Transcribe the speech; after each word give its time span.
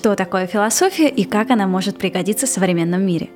что 0.00 0.16
такое 0.16 0.46
философия 0.46 1.10
и 1.10 1.24
как 1.24 1.50
она 1.50 1.66
может 1.66 1.98
пригодиться 1.98 2.46
в 2.46 2.48
современном 2.48 3.04
мире. 3.04 3.28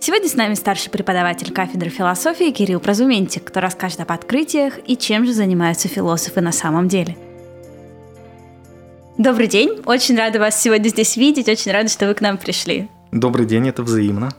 Сегодня 0.00 0.26
с 0.26 0.36
нами 0.36 0.54
старший 0.54 0.90
преподаватель 0.90 1.52
кафедры 1.52 1.90
философии 1.90 2.50
Кирилл 2.50 2.80
Прозументик, 2.80 3.44
кто 3.44 3.60
расскажет 3.60 4.00
об 4.00 4.10
открытиях 4.10 4.78
и 4.86 4.96
чем 4.96 5.26
же 5.26 5.34
занимаются 5.34 5.86
философы 5.86 6.40
на 6.40 6.50
самом 6.50 6.88
деле. 6.88 7.14
Добрый 9.18 9.48
день, 9.48 9.82
очень 9.84 10.16
рада 10.16 10.38
вас 10.38 10.58
сегодня 10.58 10.88
здесь 10.88 11.18
видеть, 11.18 11.46
очень 11.46 11.72
рада, 11.72 11.90
что 11.90 12.06
вы 12.06 12.14
к 12.14 12.22
нам 12.22 12.38
пришли. 12.38 12.88
Добрый 13.12 13.44
день, 13.44 13.68
это 13.68 13.82
взаимно. 13.82 14.30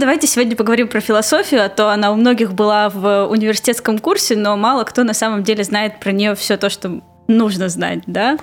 Давайте 0.00 0.26
сегодня 0.26 0.56
поговорим 0.56 0.88
про 0.88 0.98
философию, 0.98 1.64
а 1.64 1.68
то 1.68 1.92
она 1.92 2.10
у 2.10 2.16
многих 2.16 2.52
была 2.52 2.88
в 2.88 3.28
университетском 3.28 4.00
курсе, 4.00 4.34
но 4.34 4.56
мало 4.56 4.82
кто 4.82 5.04
на 5.04 5.14
самом 5.14 5.44
деле 5.44 5.62
знает 5.62 6.00
про 6.00 6.10
нее 6.10 6.34
все 6.34 6.56
то, 6.56 6.68
что 6.68 7.00
нужно 7.28 7.68
знать, 7.68 8.00
да? 8.08 8.38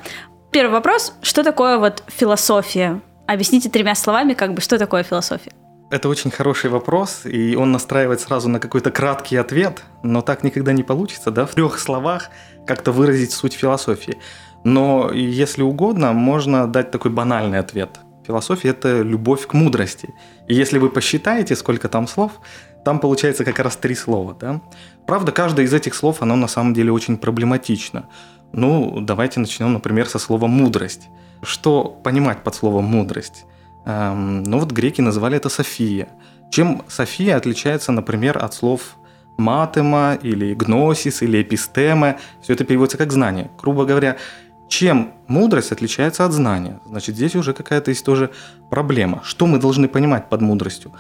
Первый 0.52 0.72
вопрос. 0.72 1.14
Что 1.22 1.44
такое 1.44 1.78
вот 1.78 2.04
философия? 2.08 3.02
Объясните 3.28 3.70
тремя 3.70 3.94
словами, 3.94 4.34
как 4.34 4.56
бы, 4.56 4.62
что 4.62 4.80
такое 4.80 5.04
философия? 5.04 5.52
Это 5.92 6.10
очень 6.10 6.32
хороший 6.32 6.72
вопрос, 6.72 7.22
и 7.26 7.56
он 7.56 7.72
настраивает 7.72 8.20
сразу 8.20 8.50
на 8.50 8.60
какой-то 8.60 8.90
краткий 8.90 9.36
ответ, 9.36 9.84
но 10.02 10.22
так 10.22 10.44
никогда 10.44 10.74
не 10.74 10.82
получится, 10.82 11.30
да, 11.30 11.46
в 11.46 11.54
трех 11.54 11.80
словах 11.80 12.30
как-то 12.66 12.92
выразить 12.92 13.32
суть 13.32 13.54
философии. 13.54 14.18
Но 14.64 15.12
если 15.12 15.62
угодно, 15.62 16.14
можно 16.14 16.68
дать 16.68 16.90
такой 16.90 17.12
банальный 17.12 17.60
ответ. 17.60 18.00
Философия– 18.26 18.70
это 18.70 19.02
любовь 19.02 19.46
к 19.46 19.54
мудрости. 19.54 20.14
И 20.48 20.56
если 20.56 20.80
вы 20.80 20.90
посчитаете, 20.90 21.56
сколько 21.56 21.90
там 21.90 22.08
слов, 22.08 22.32
там 22.84 23.00
получается 23.00 23.46
как 23.46 23.60
раз 23.60 23.76
три 23.76 23.96
слова. 23.96 24.36
Да? 24.40 24.62
Правда, 25.06 25.32
каждое 25.32 25.66
из 25.66 25.74
этих 25.74 25.94
слов, 25.96 26.22
оно 26.22 26.36
на 26.36 26.48
самом 26.48 26.74
деле 26.74 26.92
очень 26.92 27.18
проблематично. 27.18 28.08
Ну, 28.54 29.00
давайте 29.02 29.40
начнем, 29.40 29.74
например, 29.74 30.08
со 30.08 30.20
слова 30.20 30.48
«мудрость». 30.48 31.10
Что 31.42 31.84
понимать 32.04 32.44
под 32.44 32.56
словом 32.56 32.86
«мудрость»? 32.86 33.46
Эм, 33.86 34.44
ну 34.44 34.60
вот 34.60 34.72
греки 34.72 35.02
называли 35.02 35.38
это 35.38 35.50
«софия». 35.50 36.10
Чем 36.52 36.82
«софия» 36.88 37.38
отличается, 37.38 37.92
например, 37.92 38.44
от 38.44 38.54
слов 38.54 38.98
«матема» 39.38 40.18
или 40.22 40.54
«гносис» 40.54 41.22
или 41.22 41.42
«эпистема»? 41.42 42.18
Все 42.42 42.54
это 42.54 42.66
переводится 42.66 42.98
как 42.98 43.12
«знание». 43.12 43.52
Грубо 43.62 43.86
говоря, 43.86 44.18
чем 44.68 45.14
мудрость 45.28 45.72
отличается 45.72 46.26
от 46.26 46.32
знания? 46.32 46.80
Значит, 46.86 47.16
здесь 47.16 47.36
уже 47.36 47.54
какая-то 47.54 47.92
есть 47.92 48.06
тоже 48.06 48.30
проблема. 48.70 49.22
Что 49.24 49.48
мы 49.48 49.60
должны 49.60 49.88
понимать 49.88 50.30
под 50.30 50.42
мудростью? 50.42 50.92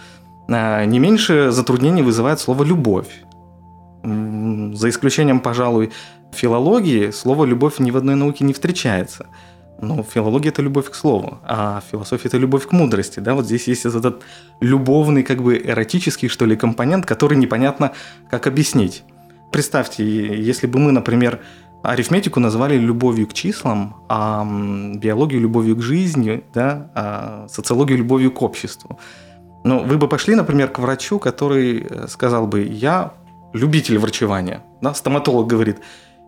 Э, 0.47 0.85
не 0.85 0.99
меньше 0.99 1.51
затруднений 1.51 2.03
вызывает 2.03 2.39
слово 2.39 2.63
«любовь». 2.63 3.23
За 4.01 4.87
исключением, 4.87 5.41
пожалуй, 5.41 5.91
филологии, 6.31 7.11
слово 7.11 7.45
«любовь» 7.45 7.79
ни 7.79 7.91
в 7.91 7.97
одной 7.97 8.15
науке 8.15 8.45
не 8.45 8.53
встречается. 8.53 9.27
Но 9.81 10.03
филология– 10.03 10.51
это 10.51 10.61
любовь 10.61 10.89
к 10.89 10.95
слову, 10.95 11.39
а 11.43 11.81
философия– 11.91 12.27
это 12.29 12.37
любовь 12.37 12.67
к 12.67 12.71
мудрости. 12.73 13.19
Да? 13.21 13.33
Вот 13.33 13.45
здесь 13.45 13.67
есть 13.67 13.85
этот 13.85 14.23
любовный, 14.59 15.23
как 15.23 15.41
бы 15.41 15.57
эротический, 15.57 16.27
что 16.27 16.45
ли, 16.45 16.55
компонент, 16.55 17.05
который 17.05 17.37
непонятно, 17.37 17.93
как 18.29 18.47
объяснить. 18.47 19.03
Представьте, 19.51 20.03
если 20.03 20.67
бы 20.67 20.79
мы, 20.79 20.91
например, 20.91 21.39
арифметику 21.81 22.39
назвали 22.41 22.77
любовью 22.77 23.27
к 23.27 23.33
числам, 23.33 24.03
а 24.09 24.45
биологию– 24.95 25.41
любовью 25.41 25.77
к 25.77 25.81
жизни, 25.81 26.43
да? 26.53 26.91
а 26.93 27.47
социологию– 27.47 27.97
любовью 27.99 28.31
к 28.31 28.41
обществу. 28.41 28.99
Но 29.63 29.79
вы 29.79 29.97
бы 29.97 30.07
пошли, 30.07 30.35
например, 30.35 30.69
к 30.69 30.79
врачу, 30.79 31.19
который 31.19 31.85
э, 31.89 32.07
сказал 32.07 32.47
бы, 32.47 32.63
я 32.63 33.13
любитель 33.53 33.97
врачевания. 33.97 34.63
Да? 34.81 34.93
Стоматолог 34.93 35.47
говорит, 35.47 35.79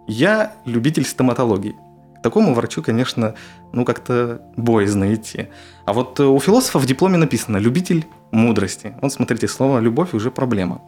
я 0.07 0.53
любитель 0.65 1.05
стоматологии. 1.05 1.75
К 2.19 2.21
такому 2.21 2.53
врачу, 2.53 2.83
конечно, 2.83 3.35
ну 3.73 3.85
как-то 3.85 4.41
боязно 4.55 5.13
идти. 5.13 5.47
А 5.85 5.93
вот 5.93 6.19
э, 6.19 6.23
у 6.23 6.39
философа 6.39 6.79
в 6.79 6.85
дипломе 6.85 7.17
написано 7.17 7.57
«любитель 7.57 8.05
мудрости». 8.31 8.93
Вот 9.01 9.11
смотрите, 9.11 9.47
слово 9.47 9.79
«любовь» 9.79 10.13
уже 10.13 10.29
проблема. 10.29 10.81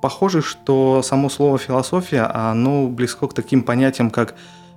Похоже, 0.00 0.42
что 0.42 1.02
само 1.02 1.28
слово 1.28 1.58
«философия», 1.58 2.22
оно 2.22 2.88
близко 2.88 3.28
к 3.28 3.34
таким 3.34 3.62
понятиям, 3.62 4.10
как 4.10 4.34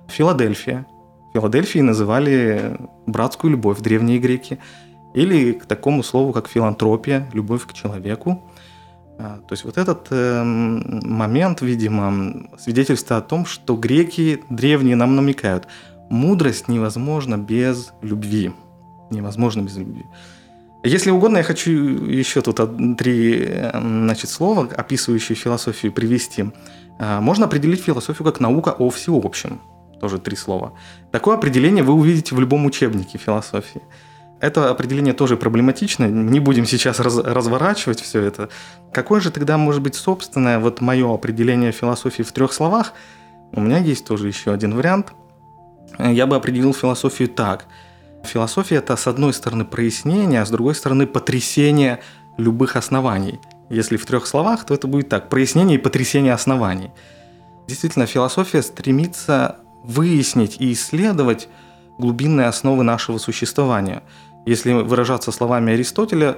«Филадельфия». 0.08 0.86
Филадельфией 1.32 1.82
называли 1.82 2.76
братскую 3.06 3.50
любовь 3.50 3.80
древние 3.80 4.18
греки. 4.18 4.58
Или 5.14 5.52
к 5.52 5.66
такому 5.66 6.02
слову, 6.02 6.32
как 6.32 6.46
филантропия, 6.48 7.28
любовь 7.32 7.66
к 7.66 7.72
человеку– 7.72 8.42
то 9.18 9.52
есть 9.52 9.64
вот 9.64 9.78
этот 9.78 10.08
э, 10.10 10.42
момент, 10.42 11.62
видимо, 11.62 12.48
свидетельствует 12.58 13.12
о 13.12 13.26
том, 13.26 13.46
что 13.46 13.74
греки 13.76 14.42
древние 14.50 14.96
нам 14.96 15.16
намекают, 15.16 15.66
мудрость 16.10 16.68
невозможна 16.68 17.38
без 17.38 17.92
любви. 18.02 18.52
Невозможно 19.10 19.62
без 19.62 19.76
любви. 19.76 20.04
Если 20.84 21.10
угодно, 21.10 21.38
я 21.38 21.42
хочу 21.42 21.70
еще 21.70 22.42
тут 22.42 22.60
три 22.96 23.48
значит, 23.74 24.30
слова, 24.30 24.68
описывающие 24.76 25.34
философию, 25.34 25.92
привести. 25.92 26.44
А, 26.98 27.20
можно 27.20 27.46
определить 27.46 27.82
философию 27.82 28.24
как 28.24 28.40
наука 28.40 28.70
о 28.70 28.90
всеобщем. 28.90 29.60
Тоже 30.00 30.18
три 30.18 30.36
слова. 30.36 30.74
Такое 31.10 31.36
определение 31.36 31.82
вы 31.82 31.94
увидите 31.94 32.34
в 32.34 32.40
любом 32.40 32.66
учебнике 32.66 33.18
философии. 33.18 33.80
Это 34.38 34.70
определение 34.70 35.14
тоже 35.14 35.36
проблематично, 35.36 36.04
не 36.06 36.40
будем 36.40 36.66
сейчас 36.66 37.00
раз, 37.00 37.16
разворачивать 37.16 38.00
все 38.00 38.20
это. 38.20 38.50
Какое 38.92 39.20
же 39.20 39.30
тогда 39.30 39.56
может 39.56 39.80
быть 39.80 39.94
собственное 39.94 40.58
вот 40.58 40.82
мое 40.82 41.12
определение 41.12 41.72
философии 41.72 42.22
в 42.22 42.32
трех 42.32 42.52
словах? 42.52 42.92
У 43.52 43.60
меня 43.60 43.78
есть 43.78 44.04
тоже 44.04 44.28
еще 44.28 44.52
один 44.52 44.74
вариант. 44.74 45.12
Я 45.98 46.26
бы 46.26 46.36
определил 46.36 46.74
философию 46.74 47.28
так. 47.28 47.66
Философия– 48.24 48.76
это, 48.76 48.96
с 48.96 49.06
одной 49.06 49.32
стороны, 49.32 49.64
прояснение, 49.64 50.42
а 50.42 50.46
с 50.46 50.50
другой 50.50 50.74
стороны, 50.74 51.06
потрясение 51.06 52.00
любых 52.36 52.76
оснований. 52.76 53.40
Если 53.70 53.96
в 53.96 54.04
трех 54.04 54.26
словах, 54.26 54.66
то 54.66 54.74
это 54.74 54.86
будет 54.86 55.08
так– 55.08 55.28
прояснение 55.30 55.78
и 55.78 55.80
потрясение 55.80 56.34
оснований. 56.34 56.90
Действительно, 57.66 58.06
философия 58.06 58.62
стремится 58.62 59.56
выяснить 59.82 60.56
и 60.60 60.72
исследовать 60.72 61.48
глубинные 61.98 62.48
основы 62.48 62.84
нашего 62.84 63.18
существования– 63.18 64.02
если 64.46 64.72
выражаться 64.72 65.32
словами 65.32 65.72
Аристотеля, 65.72 66.36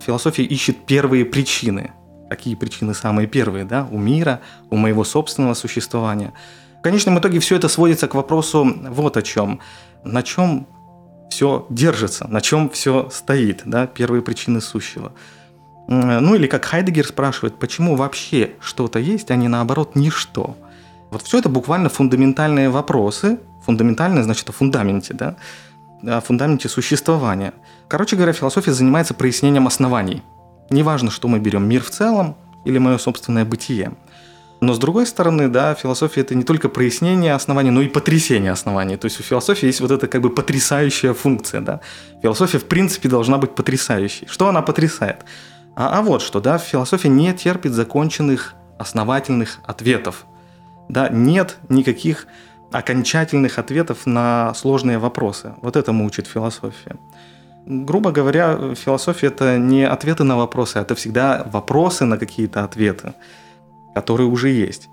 философия 0.00 0.42
ищет 0.42 0.86
первые 0.86 1.26
причины. 1.26 1.92
Какие 2.30 2.54
причины 2.54 2.94
самые 2.94 3.28
первые, 3.28 3.66
да, 3.66 3.86
у 3.90 3.98
мира, 3.98 4.40
у 4.70 4.76
моего 4.76 5.04
собственного 5.04 5.52
существования. 5.52 6.32
В 6.78 6.82
конечном 6.82 7.18
итоге 7.18 7.40
все 7.40 7.56
это 7.56 7.68
сводится 7.68 8.08
к 8.08 8.14
вопросу 8.14 8.66
вот 8.88 9.18
о 9.18 9.22
чем. 9.22 9.60
На 10.02 10.22
чем 10.22 10.66
все 11.28 11.66
держится, 11.68 12.26
на 12.26 12.40
чем 12.40 12.70
все 12.70 13.10
стоит, 13.12 13.62
да, 13.66 13.86
первые 13.86 14.22
причины 14.22 14.62
сущего. 14.62 15.12
Ну 15.88 16.34
или 16.34 16.46
как 16.46 16.64
Хайдегер 16.64 17.06
спрашивает, 17.06 17.58
почему 17.58 17.96
вообще 17.96 18.52
что-то 18.60 18.98
есть, 18.98 19.30
а 19.30 19.36
не 19.36 19.48
наоборот 19.48 19.94
ничто. 19.94 20.56
Вот 21.10 21.20
все 21.20 21.38
это 21.38 21.50
буквально 21.50 21.90
фундаментальные 21.90 22.70
вопросы, 22.70 23.40
фундаментальные 23.64 24.24
значит 24.24 24.48
о 24.48 24.52
фундаменте, 24.52 25.14
да, 25.14 25.36
о 26.04 26.20
фундаменте 26.20 26.68
существования. 26.68 27.52
Короче 27.88 28.16
говоря, 28.16 28.32
философия 28.32 28.72
занимается 28.72 29.14
прояснением 29.14 29.66
оснований. 29.66 30.22
Неважно, 30.70 31.10
что 31.10 31.28
мы 31.28 31.38
берем, 31.38 31.68
мир 31.68 31.82
в 31.82 31.90
целом 31.90 32.36
или 32.64 32.78
мое 32.78 32.98
собственное 32.98 33.44
бытие. 33.44 33.92
Но 34.62 34.74
с 34.74 34.78
другой 34.78 35.08
стороны, 35.08 35.48
да, 35.48 35.74
философия 35.74 36.20
это 36.20 36.36
не 36.36 36.44
только 36.44 36.68
прояснение 36.68 37.34
оснований, 37.34 37.70
но 37.70 37.82
и 37.82 37.88
потрясение 37.88 38.52
оснований. 38.52 38.96
То 38.96 39.06
есть 39.06 39.18
у 39.18 39.24
философии 39.24 39.66
есть 39.66 39.80
вот 39.80 39.90
эта 39.90 40.06
как 40.06 40.22
бы 40.22 40.30
потрясающая 40.30 41.14
функция, 41.14 41.60
да. 41.60 41.80
Философия 42.22 42.58
в 42.58 42.66
принципе 42.66 43.08
должна 43.08 43.38
быть 43.38 43.56
потрясающей. 43.56 44.28
Что 44.28 44.46
она 44.46 44.62
потрясает? 44.62 45.24
А, 45.74 45.98
а 45.98 46.02
вот 46.02 46.22
что, 46.22 46.40
да, 46.40 46.58
философия 46.58 47.08
не 47.08 47.32
терпит 47.34 47.72
законченных 47.72 48.54
основательных 48.78 49.58
ответов. 49.64 50.26
Да, 50.88 51.08
нет 51.08 51.56
никаких 51.68 52.28
окончательных 52.72 53.58
ответов 53.58 54.06
на 54.06 54.54
сложные 54.54 54.98
вопросы. 54.98 55.54
Вот 55.62 55.76
этому 55.76 56.04
учит 56.04 56.26
философия. 56.26 56.96
Грубо 57.66 58.10
говоря, 58.10 58.74
философия 58.74 59.28
это 59.28 59.58
не 59.58 59.84
ответы 59.84 60.24
на 60.24 60.36
вопросы, 60.36 60.80
это 60.80 60.94
всегда 60.94 61.46
вопросы 61.52 62.04
на 62.04 62.18
какие-то 62.18 62.64
ответы, 62.64 63.12
которые 63.94 64.26
уже 64.26 64.48
есть. 64.48 64.88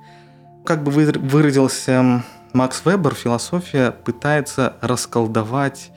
Как 0.66 0.84
бы 0.84 0.92
выразился 0.92 2.24
Макс 2.54 2.86
Вебер, 2.86 3.16
философия 3.16 3.92
пытается 3.92 4.74
расколдовать 4.82 5.92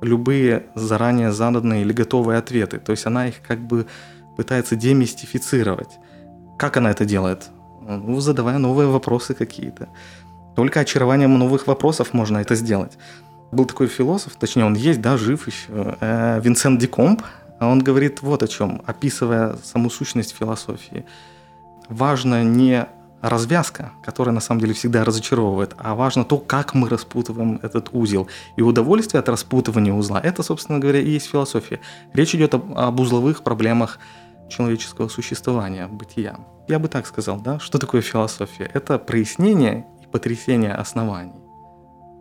любые 0.00 0.66
заранее 0.74 1.32
заданные 1.32 1.82
или 1.82 1.92
готовые 1.92 2.38
ответы. 2.38 2.78
То 2.78 2.92
есть 2.92 3.06
она 3.06 3.28
их 3.28 3.40
как 3.46 3.60
бы 3.60 3.86
пытается 4.36 4.76
демистифицировать. 4.76 5.98
Как 6.58 6.76
она 6.76 6.90
это 6.90 7.04
делает? 7.04 7.50
Ну, 7.80 8.20
задавая 8.20 8.58
новые 8.58 8.88
вопросы 8.88 9.34
какие-то. 9.34 9.88
Только 10.58 10.80
очарованием 10.80 11.38
новых 11.38 11.68
вопросов 11.68 12.12
можно 12.12 12.38
это 12.38 12.56
сделать. 12.56 12.98
Был 13.52 13.64
такой 13.64 13.86
философ, 13.86 14.34
точнее 14.34 14.64
он 14.64 14.74
есть, 14.74 15.00
да, 15.00 15.16
жив 15.16 15.46
еще, 15.46 15.96
э, 16.00 16.40
Винсент 16.42 16.80
Дикомп, 16.80 17.22
а 17.60 17.68
он 17.68 17.78
говорит 17.78 18.22
вот 18.22 18.42
о 18.42 18.48
чем, 18.48 18.82
описывая 18.84 19.54
саму 19.62 19.88
сущность 19.88 20.34
философии. 20.36 21.06
Важно 21.88 22.42
не 22.42 22.88
развязка, 23.22 23.92
которая 24.04 24.34
на 24.34 24.40
самом 24.40 24.60
деле 24.60 24.74
всегда 24.74 25.04
разочаровывает, 25.04 25.76
а 25.78 25.94
важно 25.94 26.24
то, 26.24 26.38
как 26.38 26.74
мы 26.74 26.88
распутываем 26.88 27.60
этот 27.62 27.90
узел. 27.92 28.26
И 28.56 28.62
удовольствие 28.62 29.20
от 29.20 29.28
распутывания 29.28 29.92
узла– 29.92 30.20
это, 30.24 30.42
собственно 30.42 30.80
говоря, 30.80 30.98
и 30.98 31.08
есть 31.08 31.30
философия. 31.30 31.78
Речь 32.14 32.34
идет 32.34 32.54
об, 32.54 32.76
об 32.76 32.98
узловых 32.98 33.44
проблемах 33.44 34.00
человеческого 34.48 35.06
существования, 35.06 35.86
бытия. 35.86 36.40
Я 36.66 36.80
бы 36.80 36.88
так 36.88 37.06
сказал, 37.06 37.40
да? 37.40 37.60
Что 37.60 37.78
такое 37.78 38.02
философия? 38.02 38.68
Это 38.74 38.98
прояснение 38.98 39.86
потрясение 40.10 40.72
оснований. 40.72 41.32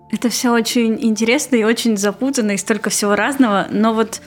Это 0.09 0.29
все 0.29 0.51
очень 0.51 0.97
интересно 1.03 1.55
и 1.57 1.63
очень 1.63 1.97
запутанно, 1.97 2.51
и 2.51 2.57
столько 2.57 2.89
всего 2.89 3.15
разного, 3.15 3.67
но 3.69 3.93
вот 3.93 4.21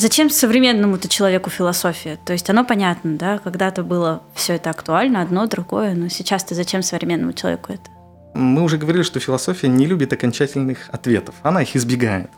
Зачем 0.00 0.30
современному-то 0.30 1.10
человеку 1.10 1.50
философия? 1.50 2.18
То 2.24 2.32
есть 2.32 2.48
оно 2.48 2.64
понятно, 2.64 3.18
да, 3.18 3.36
когда-то 3.36 3.82
было 3.82 4.22
все 4.34 4.54
это 4.54 4.70
актуально, 4.70 5.20
одно, 5.20 5.44
другое, 5.44 5.94
но 5.94 6.08
сейчас-то 6.08 6.54
зачем 6.54 6.82
современному 6.82 7.34
человеку 7.34 7.74
это? 7.74 7.90
Мы 8.32 8.62
уже 8.62 8.78
говорили, 8.78 9.02
что 9.02 9.20
философия 9.20 9.68
не 9.68 9.84
любит 9.84 10.10
окончательных 10.10 10.88
ответов, 10.90 11.34
она 11.42 11.60
их 11.60 11.76
избегает. 11.76 12.30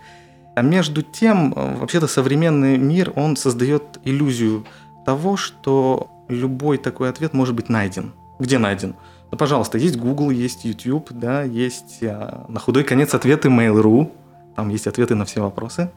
А 0.57 0.63
между 0.63 1.03
тем, 1.03 1.53
вообще-то 1.53 2.09
современный 2.09 2.79
мир, 2.79 3.13
он 3.15 3.37
создает 3.37 4.01
иллюзию 4.03 4.67
того, 5.07 5.37
что 5.37 6.11
любой 6.29 6.79
такой 6.79 7.11
ответ 7.11 7.33
может 7.33 7.55
быть 7.55 7.69
найден. 7.69 8.13
Где 8.41 8.59
найден? 8.59 8.97
Ну, 9.33 9.39
пожалуйста, 9.39 9.79
есть 9.79 9.97
Google, 9.97 10.31
есть 10.31 10.65
YouTube, 10.65 11.09
да, 11.11 11.43
есть 11.43 11.99
а, 12.03 12.45
на 12.49 12.61
худой 12.61 12.85
конец 12.85 13.15
ответы 13.15 13.49
Mail.ru, 13.49 14.13
там 14.55 14.69
есть 14.69 14.87
ответы 14.87 15.15
на 15.15 15.25
все 15.25 15.41
вопросы 15.41 15.91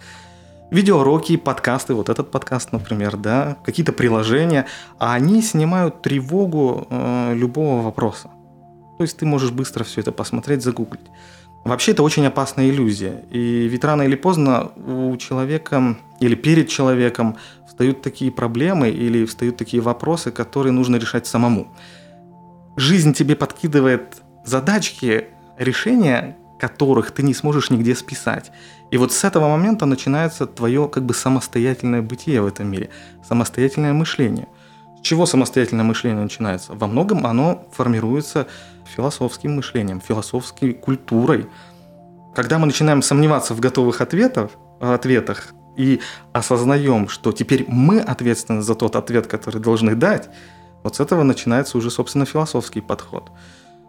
видеоуроки, 0.72 1.38
подкасты, 1.38 1.94
вот 1.94 2.10
этот 2.10 2.32
подкаст, 2.32 2.72
например, 2.72 3.18
да, 3.18 3.58
какие-то 3.64 3.94
приложения, 3.94 4.66
а 4.98 5.14
они 5.14 5.42
снимают 5.42 6.02
тревогу 6.02 6.88
э, 6.90 7.34
любого 7.36 7.82
вопроса. 7.82 8.30
То 8.98 9.04
есть 9.04 9.18
ты 9.18 9.26
можешь 9.26 9.52
быстро 9.52 9.84
все 9.84 10.02
это 10.02 10.12
посмотреть, 10.12 10.64
загуглить. 10.64 11.06
Вообще 11.64 11.92
это 11.92 12.04
очень 12.04 12.26
опасная 12.26 12.70
иллюзия. 12.70 13.24
И 13.32 13.68
ведь 13.68 13.84
рано 13.84 14.04
или 14.04 14.16
поздно 14.16 14.72
у 14.76 15.16
человека 15.18 15.98
или 16.20 16.36
перед 16.36 16.70
человеком 16.70 17.38
встают 17.68 18.02
такие 18.02 18.32
проблемы 18.32 18.90
или 18.90 19.26
встают 19.26 19.58
такие 19.58 19.82
вопросы, 19.82 20.32
которые 20.32 20.72
нужно 20.72 20.98
решать 20.98 21.26
самому. 21.26 21.68
Жизнь 22.78 23.14
тебе 23.14 23.36
подкидывает 23.36 24.22
задачки, 24.44 25.28
решения 25.58 26.38
которых 26.60 27.12
ты 27.12 27.24
не 27.24 27.34
сможешь 27.34 27.70
нигде 27.70 27.96
списать. 27.96 28.52
И 28.92 28.98
вот 28.98 29.12
с 29.12 29.24
этого 29.24 29.48
момента 29.50 29.86
начинается 29.86 30.46
твое 30.46 30.88
как 30.88 31.06
бы 31.06 31.14
самостоятельное 31.14 32.02
бытие 32.02 32.42
в 32.42 32.48
этом 32.48 32.70
мире, 32.72 32.90
самостоятельное 33.28 33.94
мышление. 33.94 34.48
С 34.98 35.02
чего 35.02 35.26
самостоятельное 35.26 35.84
мышление 35.84 36.22
начинается? 36.22 36.74
Во 36.74 36.88
многом 36.88 37.26
оно 37.26 37.68
формируется 37.72 38.48
философским 38.96 39.56
мышлением, 39.56 40.02
философской 40.02 40.74
культурой. 40.74 41.48
Когда 42.34 42.58
мы 42.58 42.68
начинаем 42.68 43.02
сомневаться 43.02 43.54
в 43.54 43.60
готовых 43.60 44.02
ответах, 44.02 44.52
ответах 44.80 45.54
и 45.78 46.02
осознаем, 46.34 47.08
что 47.08 47.32
теперь 47.32 47.66
мы 47.68 48.00
ответственны 48.00 48.62
за 48.62 48.76
тот 48.76 48.96
ответ, 48.96 49.28
который 49.28 49.62
должны 49.62 49.96
дать, 49.96 50.30
вот 50.86 50.96
с 50.96 51.00
этого 51.02 51.24
начинается 51.24 51.78
уже, 51.78 51.92
собственно, 51.92 52.26
философский 52.26 52.80
подход. 52.80 53.30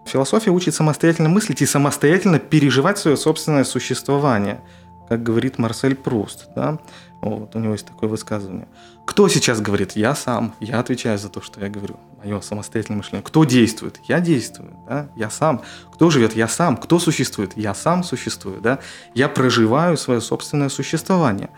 Философия 0.04 0.50
учит 0.50 0.74
самостоятельно 0.74 1.28
мыслить 1.28 1.62
и 1.62 1.66
самостоятельно 1.66 2.40
переживать 2.40 2.98
свое 2.98 3.16
собственное 3.16 3.64
существование– 3.64 4.60
как 5.08 5.22
говорит 5.22 5.58
Марсель 5.58 5.94
Пруст, 5.94 6.48
да, 6.54 6.78
вот 7.20 7.54
у 7.54 7.58
него 7.58 7.72
есть 7.72 7.86
такое 7.86 8.08
высказывание. 8.08 8.68
Кто 9.04 9.28
сейчас 9.28 9.60
говорит? 9.60 9.92
Я 9.92 10.14
сам, 10.14 10.54
я 10.60 10.80
отвечаю 10.80 11.18
за 11.18 11.28
то, 11.28 11.40
что 11.40 11.60
я 11.60 11.68
говорю, 11.68 11.96
мое 12.22 12.40
самостоятельное 12.40 12.98
мышление. 12.98 13.22
Кто 13.24 13.44
действует? 13.44 14.00
Я 14.04 14.20
действую, 14.20 14.74
да, 14.88 15.08
я 15.16 15.30
сам. 15.30 15.62
Кто 15.92 16.10
живет? 16.10 16.34
Я 16.34 16.48
сам. 16.48 16.76
Кто 16.76 16.98
существует? 16.98 17.52
Я 17.56 17.74
сам 17.74 18.02
существую, 18.02 18.60
да. 18.60 18.80
Я 19.14 19.28
проживаю 19.28 19.96
свое 19.96 20.20
собственное 20.20 20.68
существование. 20.68 21.50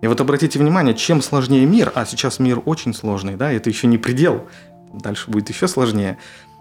И 0.00 0.06
вот 0.06 0.20
обратите 0.20 0.58
внимание, 0.58 0.94
чем 0.94 1.20
сложнее 1.22 1.66
мир, 1.66 1.92
а 1.94 2.06
сейчас 2.06 2.38
мир 2.38 2.62
очень 2.64 2.94
сложный, 2.94 3.34
да, 3.34 3.50
это 3.50 3.68
еще 3.68 3.88
не 3.88 3.98
предел, 3.98 4.46
дальше 4.92 5.30
будет 5.30 5.48
еще 5.48 5.68
сложнее, 5.68 6.18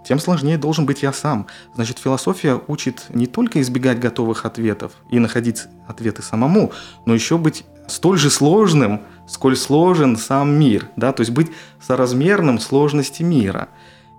тем 0.07 0.19
сложнее 0.19 0.57
должен 0.57 0.85
быть 0.85 1.03
я 1.03 1.11
сам. 1.11 1.47
Значит, 1.75 1.99
философия 1.99 2.61
учит 2.67 3.07
не 3.09 3.27
только 3.27 3.59
избегать 3.61 3.99
готовых 3.99 4.45
ответов 4.45 4.93
и 5.09 5.19
находить 5.19 5.63
ответы 5.85 6.21
самому, 6.21 6.71
но 7.05 7.13
еще 7.13 7.37
быть 7.37 7.65
столь 7.87 8.17
же 8.17 8.29
сложным, 8.29 9.01
сколь 9.27 9.57
сложен 9.57 10.15
сам 10.15 10.57
мир, 10.57 10.89
да, 10.95 11.11
то 11.11 11.21
есть 11.21 11.31
быть 11.31 11.51
соразмерным 11.81 12.59
сложности 12.59 13.23
мира. 13.23 13.67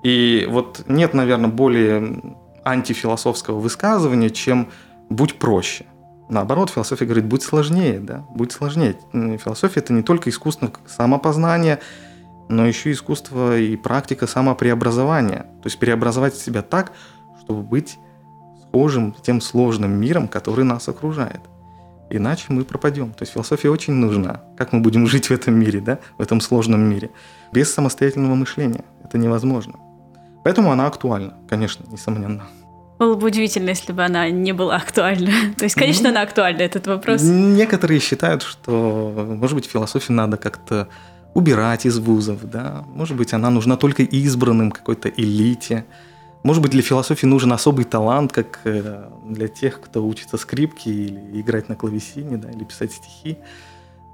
И 0.03 0.47
вот 0.51 0.85
нет, 0.89 1.15
наверное, 1.15 1.51
более 1.51 2.37
антифилософского 2.65 3.59
высказывания, 3.59 4.31
чем 4.31 4.69
«будь 5.09 5.39
проще». 5.39 5.87
Наоборот, 6.29 6.69
философия 6.69 7.07
говорит 7.07 7.25
«будь 7.25 7.43
сложнее», 7.43 7.99
да, 7.99 8.27
«будь 8.29 8.53
сложнее». 8.53 8.97
Философия– 9.13 9.81
это 9.81 9.95
не 9.95 10.03
только 10.03 10.29
искусство 10.29 10.71
самопознания, 10.87 11.81
но 12.49 12.67
еще 12.67 12.93
искусство 12.93 13.59
и 13.59 13.77
практика 13.77 14.27
самопреобразования. 14.27 15.47
То 15.63 15.67
есть 15.67 15.79
преобразовать 15.79 16.35
себя 16.35 16.63
так, 16.63 16.93
чтобы 17.41 17.63
быть 17.63 17.99
схожим 18.63 19.15
тем 19.23 19.41
сложным 19.41 19.93
миром, 19.93 20.29
который 20.29 20.65
нас 20.65 20.89
окружает. 20.89 21.41
Иначе 22.11 22.47
мы 22.49 22.65
пропадем. 22.65 23.13
То 23.13 23.23
есть 23.23 23.33
философия 23.33 23.71
очень 23.71 23.93
нужна. 23.93 24.43
Как 24.57 24.73
мы 24.73 24.81
будем 24.81 25.07
жить 25.07 25.29
в 25.29 25.31
этом 25.31 25.55
мире, 25.55 25.81
да, 25.81 25.99
в 26.17 26.23
этом 26.23 26.41
сложном 26.41 26.81
мире? 26.81 27.11
Без 27.53 27.73
самостоятельного 27.73 28.35
мышления. 28.35 28.85
Это 29.05 29.19
невозможно. 29.19 29.75
Поэтому 30.45 30.73
она 30.73 30.87
актуальна, 30.87 31.35
конечно, 31.49 31.85
несомненно. 31.91 32.45
Было 32.99 33.15
бы 33.15 33.27
удивительно, 33.29 33.69
если 33.69 33.93
бы 33.93 34.03
она 34.03 34.29
не 34.31 34.53
была 34.53 34.77
актуальна. 34.77 35.31
То 35.57 35.65
есть, 35.65 35.77
конечно, 35.77 36.05
ну, 36.05 36.11
она 36.11 36.23
актуальна, 36.23 36.63
этот 36.63 36.87
вопрос. 36.87 37.23
Некоторые 37.23 38.01
считают, 38.01 38.43
что, 38.43 39.13
может 39.39 39.55
быть, 39.55 39.67
философию 39.67 40.17
надо 40.17 40.37
как-то 40.37 40.89
убирать 41.39 41.87
из 41.87 41.99
вузов, 41.99 42.45
да. 42.51 42.85
Может 42.95 43.17
быть, 43.17 43.33
она 43.33 43.51
нужна 43.51 43.77
только 43.77 44.03
избранным 44.03 44.71
какой-то 44.71 45.09
элите. 45.09 45.85
Может 46.43 46.63
быть, 46.63 46.73
для 46.73 46.83
философии 46.83 47.27
нужен 47.27 47.53
особый 47.53 47.85
талант, 47.85 48.33
как 48.33 48.61
э, 48.65 49.09
для 49.25 49.49
тех, 49.49 49.81
кто 49.81 50.07
учится 50.07 50.37
скрипке 50.37 50.91
или 50.91 51.41
играть 51.41 51.69
на 51.69 51.77
клавесине, 51.77 52.37
да, 52.37 52.51
или 52.51 52.65
писать 52.65 52.93
стихи. 52.93 53.39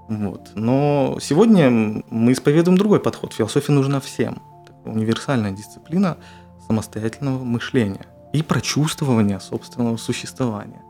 Вот. 0.09 0.51
Но 0.55 1.19
сегодня 1.21 1.71
мы 2.11 2.33
исповедуем 2.33 2.77
другой 2.77 3.01
подход. 3.01 3.33
Философия 3.33 3.73
нужна 3.73 4.01
всем. 4.01 4.43
Универсальная 4.85 5.53
дисциплина 5.53 6.19
самостоятельного 6.67 7.43
мышления 7.43 8.07
и 8.35 8.43
прочувствования 8.43 9.39
собственного 9.39 9.97
существования. 9.97 10.83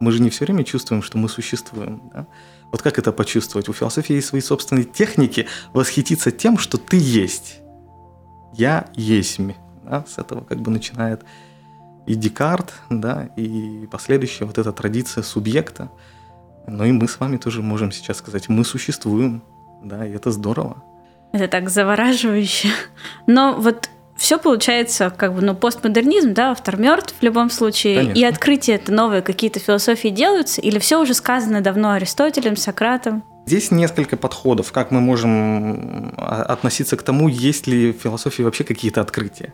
Мы 0.00 0.10
же 0.12 0.22
не 0.22 0.30
все 0.30 0.44
время 0.44 0.64
чувствуем, 0.64 1.02
что 1.02 1.18
мы 1.18 1.28
существуем. 1.28 2.00
Да? 2.14 2.26
Вот 2.72 2.82
как 2.82 2.98
это 2.98 3.12
почувствовать? 3.12 3.68
У 3.68 3.72
философии 3.72 4.14
есть 4.14 4.28
свои 4.28 4.40
собственные 4.40 4.84
техники 4.84 5.46
восхититься 5.72 6.30
тем, 6.30 6.58
что 6.58 6.78
ты 6.78 6.96
есть. 6.98 7.60
Я 8.52 8.88
есть. 8.94 9.38
Да? 9.84 10.04
С 10.06 10.18
этого 10.18 10.42
как 10.42 10.60
бы 10.60 10.70
начинает 10.70 11.22
и 12.06 12.14
Декарт, 12.14 12.72
да, 12.88 13.28
и 13.36 13.86
последующая 13.90 14.44
вот 14.44 14.58
эта 14.58 14.72
традиция 14.72 15.22
субъекта. 15.22 15.90
Ну 16.68 16.84
и 16.84 16.92
мы 16.92 17.08
с 17.08 17.18
вами 17.18 17.36
тоже 17.36 17.62
можем 17.62 17.92
сейчас 17.92 18.18
сказать, 18.18 18.48
мы 18.48 18.64
существуем, 18.64 19.42
да, 19.82 20.06
и 20.06 20.12
это 20.12 20.30
здорово. 20.30 20.82
Это 21.32 21.48
так 21.48 21.68
завораживающе. 21.68 22.68
Но 23.26 23.56
вот 23.58 23.90
все 24.16 24.38
получается 24.38 25.12
как 25.14 25.34
бы, 25.34 25.42
ну, 25.42 25.54
постмодернизм, 25.54 26.32
да, 26.32 26.50
автор 26.50 26.78
мертв 26.78 27.14
в 27.18 27.22
любом 27.22 27.50
случае, 27.50 27.98
Конечно. 27.98 28.18
и 28.18 28.24
открытия 28.24 28.74
это 28.74 28.92
новые 28.92 29.22
какие-то 29.22 29.60
философии 29.60 30.08
делаются, 30.08 30.60
или 30.60 30.78
все 30.78 31.00
уже 31.00 31.14
сказано 31.14 31.60
давно 31.60 31.92
Аристотелем, 31.92 32.56
Сократом? 32.56 33.22
Здесь 33.46 33.70
несколько 33.70 34.16
подходов, 34.16 34.72
как 34.72 34.90
мы 34.90 35.00
можем 35.00 36.14
а, 36.16 36.42
относиться 36.48 36.96
к 36.96 37.02
тому, 37.02 37.28
есть 37.28 37.66
ли 37.66 37.92
в 37.92 38.00
философии 38.00 38.42
вообще 38.42 38.64
какие-то 38.64 39.00
открытия. 39.00 39.52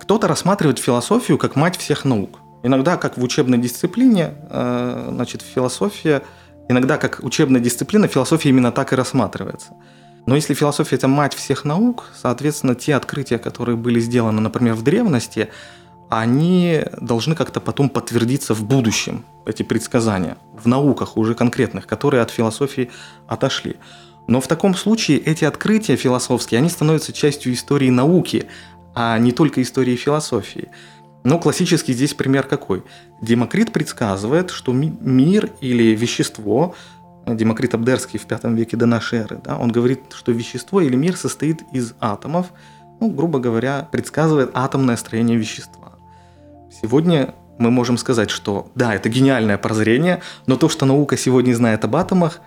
Кто-то 0.00 0.28
рассматривает 0.28 0.78
философию 0.78 1.38
как 1.38 1.56
мать 1.56 1.76
всех 1.78 2.04
наук. 2.04 2.40
Иногда, 2.62 2.96
как 2.96 3.16
в 3.16 3.22
учебной 3.22 3.58
дисциплине, 3.58 4.34
э, 4.50 5.08
значит, 5.10 5.42
философия, 5.42 6.22
иногда 6.68 6.98
как 6.98 7.20
учебная 7.22 7.60
дисциплина, 7.60 8.06
философия 8.06 8.50
именно 8.50 8.72
так 8.72 8.92
и 8.92 8.96
рассматривается– 8.96 9.74
но 10.26 10.36
если 10.36 10.54
философия– 10.54 10.96
это 10.96 11.08
мать 11.08 11.34
всех 11.34 11.64
наук, 11.64 12.10
соответственно, 12.14 12.74
те 12.74 12.94
открытия, 12.94 13.38
которые 13.38 13.76
были 13.76 13.98
сделаны, 13.98 14.40
например, 14.40 14.74
в 14.74 14.82
древности, 14.82 15.48
они 16.08 16.82
должны 17.00 17.34
как-то 17.34 17.60
потом 17.60 17.88
подтвердиться 17.88 18.54
в 18.54 18.62
будущем, 18.64 19.24
эти 19.46 19.62
предсказания, 19.62 20.36
в 20.52 20.68
науках 20.68 21.16
уже 21.16 21.34
конкретных, 21.34 21.86
которые 21.86 22.22
от 22.22 22.30
философии 22.30 22.90
отошли. 23.26 23.76
Но 24.28 24.40
в 24.40 24.46
таком 24.46 24.74
случае 24.74 25.18
эти 25.18 25.44
открытия 25.44 25.96
философские, 25.96 26.58
они 26.58 26.68
становятся 26.68 27.12
частью 27.12 27.52
истории 27.54 27.90
науки, 27.90 28.46
а 28.94 29.18
не 29.18 29.32
только 29.32 29.62
истории 29.62 29.96
философии. 29.96 30.68
Ну, 31.24 31.38
классический 31.38 31.92
здесь 31.92 32.14
пример 32.14 32.44
какой? 32.44 32.82
Демокрит 33.20 33.72
предсказывает, 33.72 34.50
что 34.50 34.72
мир 34.72 35.50
или 35.60 35.94
вещество 35.94 36.74
Демокрит 37.26 37.74
Абдерский 37.74 38.18
в 38.18 38.28
V 38.28 38.54
веке 38.54 38.76
до 38.76 38.86
нашей 38.86 39.20
эры, 39.20 39.40
да, 39.42 39.56
он 39.56 39.70
говорит, 39.70 40.00
что 40.12 40.32
вещество 40.32 40.80
или 40.80 40.96
мир 40.96 41.16
состоит 41.16 41.62
из 41.72 41.94
атомов, 42.00 42.48
ну, 43.00 43.10
грубо 43.10 43.38
говоря, 43.38 43.88
предсказывает 43.90 44.50
атомное 44.54 44.96
строение 44.96 45.36
вещества. 45.36 45.92
Сегодня 46.82 47.34
мы 47.58 47.70
можем 47.70 47.96
сказать, 47.96 48.30
что 48.30 48.70
да, 48.74 48.94
это 48.94 49.08
гениальное 49.08 49.58
прозрение, 49.58 50.20
но 50.46 50.56
то, 50.56 50.68
что 50.68 50.84
наука 50.86 51.16
сегодня 51.16 51.54
знает 51.54 51.84
об 51.84 51.94
атомах, 51.96 52.40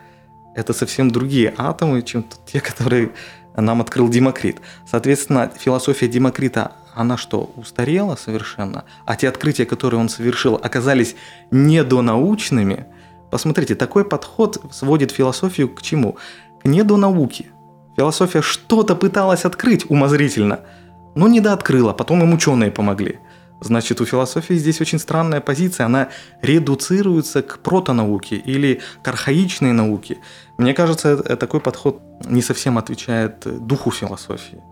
это 0.55 0.73
совсем 0.73 1.11
другие 1.11 1.53
атомы, 1.57 2.01
чем 2.01 2.25
те, 2.45 2.59
которые 2.61 3.11
нам 3.55 3.81
открыл 3.81 4.09
Демокрит. 4.09 4.59
Соответственно, 4.89 5.51
философия 5.57 6.07
Демокрита, 6.07 6.73
она 6.93 7.17
что, 7.17 7.51
устарела 7.55 8.15
совершенно? 8.15 8.85
А 9.05 9.15
те 9.15 9.29
открытия, 9.29 9.65
которые 9.65 9.99
он 9.99 10.09
совершил, 10.09 10.55
оказались 10.55 11.15
недонаучными? 11.51 12.87
Посмотрите, 13.35 13.75
такой 13.75 14.05
подход 14.05 14.61
сводит 14.71 15.11
философию 15.11 15.67
к 15.67 15.81
чему? 15.81 16.15
К 16.61 16.65
недонауке. 16.65 17.47
Философия 17.97 18.41
что-то 18.41 18.95
пыталась 18.95 19.43
открыть 19.43 19.91
умозрительно, 19.91 20.61
но 21.15 21.27
недооткрыла, 21.27 21.91
потом 21.91 22.23
им 22.23 22.33
ученые 22.33 22.71
помогли. 22.71 23.19
Значит, 23.59 23.99
у 23.99 24.05
философии 24.05 24.53
здесь 24.53 24.79
очень 24.79 24.99
странная 24.99 25.41
позиция, 25.41 25.87
она 25.87 26.07
редуцируется 26.41 27.41
к 27.41 27.59
протонауке 27.59 28.37
или 28.37 28.79
к 29.03 29.07
архаичной 29.09 29.73
науке. 29.73 30.19
Мне 30.57 30.73
кажется, 30.73 31.17
такой 31.35 31.59
подход 31.59 32.01
не 32.23 32.41
совсем 32.41 32.77
отвечает 32.77 33.45
духу 33.67 33.91
философии. 33.91 34.63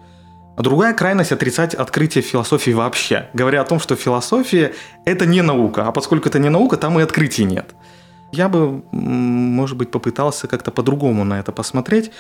А 0.55 0.62
другая 0.62 0.93
крайность– 0.93 1.32
отрицать 1.34 1.75
открытие 1.75 2.22
философии 2.22 2.72
вообще, 2.72 3.29
говоря 3.34 3.60
о 3.60 3.65
том, 3.65 3.82
что 3.82 3.98
философия– 3.98 4.74
это 5.05 5.25
не 5.25 5.41
наука, 5.41 5.86
а 5.86 5.91
поскольку 5.91 6.29
это 6.29 6.39
не 6.39 6.48
наука, 6.48 6.77
там 6.77 6.98
и 6.98 7.03
открытий 7.03 7.43
нет. 7.43 7.75
Я 8.33 8.49
бы, 8.49 8.81
может 8.91 9.77
быть, 9.77 9.91
попытался 9.91 10.47
как-то 10.47 10.71
по-другому 10.71 11.23
на 11.23 11.39
это 11.39 11.51
посмотреть. 11.51 12.11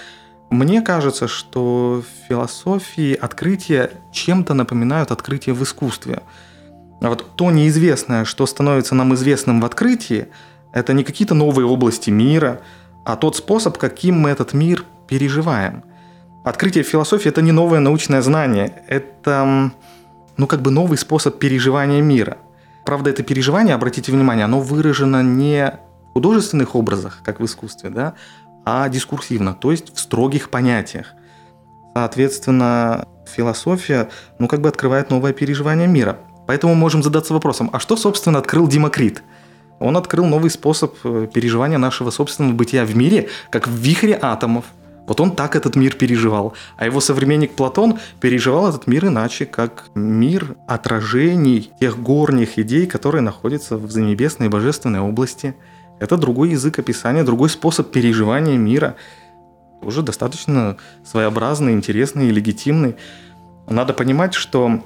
Мне 0.51 0.83
кажется, 0.83 1.27
что 1.27 2.03
в 2.03 2.27
философии 2.29 3.15
открытия 3.15 3.89
чем-то 4.11 4.53
напоминают 4.53 5.09
открытия 5.09 5.53
в 5.53 5.63
искусстве. 5.63 6.21
А 7.01 7.09
вот 7.09 7.35
то 7.35 7.49
неизвестное, 7.49 8.25
что 8.25 8.45
становится 8.45 8.93
нам 8.93 9.15
известным 9.15 9.59
в 9.59 9.65
открытии, 9.65 10.27
это 10.71 10.93
не 10.93 11.03
какие-то 11.03 11.33
новые 11.33 11.65
области 11.65 12.11
мира, 12.11 12.61
а 13.05 13.15
тот 13.15 13.35
способ, 13.35 13.79
каким 13.79 14.19
мы 14.19 14.29
этот 14.29 14.53
мир 14.53 14.85
переживаем. 15.07 15.83
Открытие 16.45 16.83
философии– 16.83 17.29
это 17.29 17.41
не 17.41 17.51
новое 17.51 17.79
научное 17.79 18.21
знание, 18.21 18.83
это 18.87 19.71
ну, 20.37 20.45
как 20.45 20.61
бы 20.61 20.69
новый 20.69 20.99
способ 20.99 21.39
переживания 21.39 22.03
мира. 22.03 22.37
Правда, 22.85 23.09
это 23.09 23.23
переживание, 23.23 23.73
обратите 23.73 24.11
внимание, 24.11 24.45
оно 24.45 24.59
выражено 24.59 25.23
не 25.23 25.79
художественных 26.13 26.75
образах, 26.75 27.19
как 27.23 27.39
в 27.39 27.45
искусстве, 27.45 27.89
да, 27.89 28.13
а 28.65 28.87
дискурсивно, 28.87 29.53
то 29.53 29.71
есть 29.71 29.93
в 29.93 29.99
строгих 29.99 30.49
понятиях. 30.49 31.07
Соответственно, 31.95 33.07
философия, 33.25 34.09
ну, 34.39 34.47
как 34.47 34.61
бы 34.61 34.69
открывает 34.69 35.09
новое 35.09 35.33
переживание 35.33 35.87
мира. 35.87 36.17
Поэтому 36.47 36.73
можем 36.75 37.03
задаться 37.03 37.33
вопросом, 37.33 37.69
а 37.73 37.79
что, 37.79 37.95
собственно, 37.97 38.39
открыл 38.39 38.67
Демокрит? 38.67 39.23
Он 39.79 39.97
открыл 39.97 40.25
новый 40.25 40.49
способ 40.49 40.95
э, 41.03 41.27
переживания 41.33 41.77
нашего 41.77 42.09
собственного 42.09 42.53
бытия 42.53 42.85
в 42.85 42.95
мире, 42.95 43.29
как 43.49 43.67
в 43.67 43.71
вихре 43.71 44.17
атомов. 44.21 44.65
Вот 45.07 45.19
он 45.19 45.31
так 45.31 45.55
этот 45.55 45.75
мир 45.75 45.95
переживал. 45.95 46.53
А 46.77 46.85
его 46.85 47.01
современник 47.01 47.53
Платон 47.55 47.99
переживал 48.21 48.69
этот 48.69 48.87
мир 48.87 49.07
иначе, 49.07 49.45
как 49.45 49.89
мир 49.93 50.55
отражений 50.67 51.71
тех 51.79 52.01
горних 52.01 52.57
идей, 52.57 52.85
которые 52.85 53.21
находятся 53.21 53.77
в 53.77 53.91
занебесной 53.91 54.47
божественной 54.47 55.01
области– 55.01 55.55
это 55.99 56.17
другой 56.17 56.49
язык 56.49 56.79
описания, 56.79 57.23
другой 57.23 57.49
способ 57.49 57.91
переживания 57.91 58.57
мира. 58.57 58.95
Уже 59.81 60.01
достаточно 60.01 60.77
своеобразный, 61.03 61.73
интересный 61.73 62.27
и 62.27 62.31
легитимный. 62.31 62.95
Надо 63.67 63.93
понимать, 63.93 64.33
что 64.33 64.81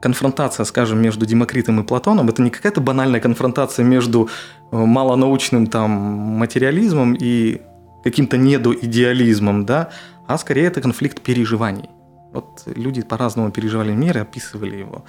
конфронтация, 0.00 0.64
скажем, 0.64 1.00
между 1.00 1.26
Демокритом 1.26 1.80
и 1.80 1.84
Платоном, 1.84 2.28
это 2.28 2.42
не 2.42 2.50
какая-то 2.50 2.80
банальная 2.80 3.20
конфронтация 3.20 3.84
между 3.84 4.28
э, 4.70 4.76
малонаучным 4.76 5.66
там 5.66 5.90
материализмом 5.90 7.14
и 7.14 7.60
каким-то 8.04 8.36
недоидеализмом, 8.36 9.66
да, 9.66 9.90
а 10.26 10.38
скорее 10.38 10.66
это 10.66 10.80
конфликт 10.80 11.20
переживаний. 11.20 11.90
Вот 12.32 12.62
люди 12.66 13.02
по-разному 13.02 13.50
переживали 13.50 13.92
мир 13.92 14.18
и 14.18 14.20
описывали 14.20 14.76
его. 14.76 15.04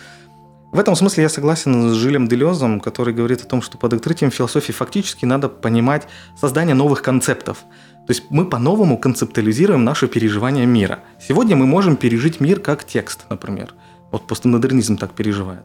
В 0.72 0.78
этом 0.78 0.96
смысле 0.96 1.24
я 1.24 1.30
согласен 1.30 1.90
с 1.90 1.96
Жилем 1.96 2.28
Делезом, 2.28 2.80
который 2.80 3.12
говорит 3.12 3.42
о 3.42 3.46
том, 3.46 3.64
что 3.64 3.80
под 3.80 3.94
открытием 3.94 4.30
философии 4.30 4.72
фактически 4.72 5.26
надо 5.26 5.50
понимать 5.50 6.08
создание 6.40 6.76
новых 6.76 7.02
концептов. 7.02 7.66
То 8.06 8.14
есть 8.14 8.26
мы 8.30 8.46
по-новому 8.46 9.00
концептуализируем 9.00 9.84
наше 9.84 10.08
переживание 10.08 10.68
мира. 10.68 11.00
Сегодня 11.20 11.56
мы 11.56 11.66
можем 11.66 11.96
пережить 11.96 12.40
мир 12.40 12.60
как 12.60 12.84
текст, 12.84 13.26
например. 13.32 13.74
Вот 14.12 14.28
постмодернизм 14.28 14.98
так 14.98 15.14
переживает. 15.14 15.64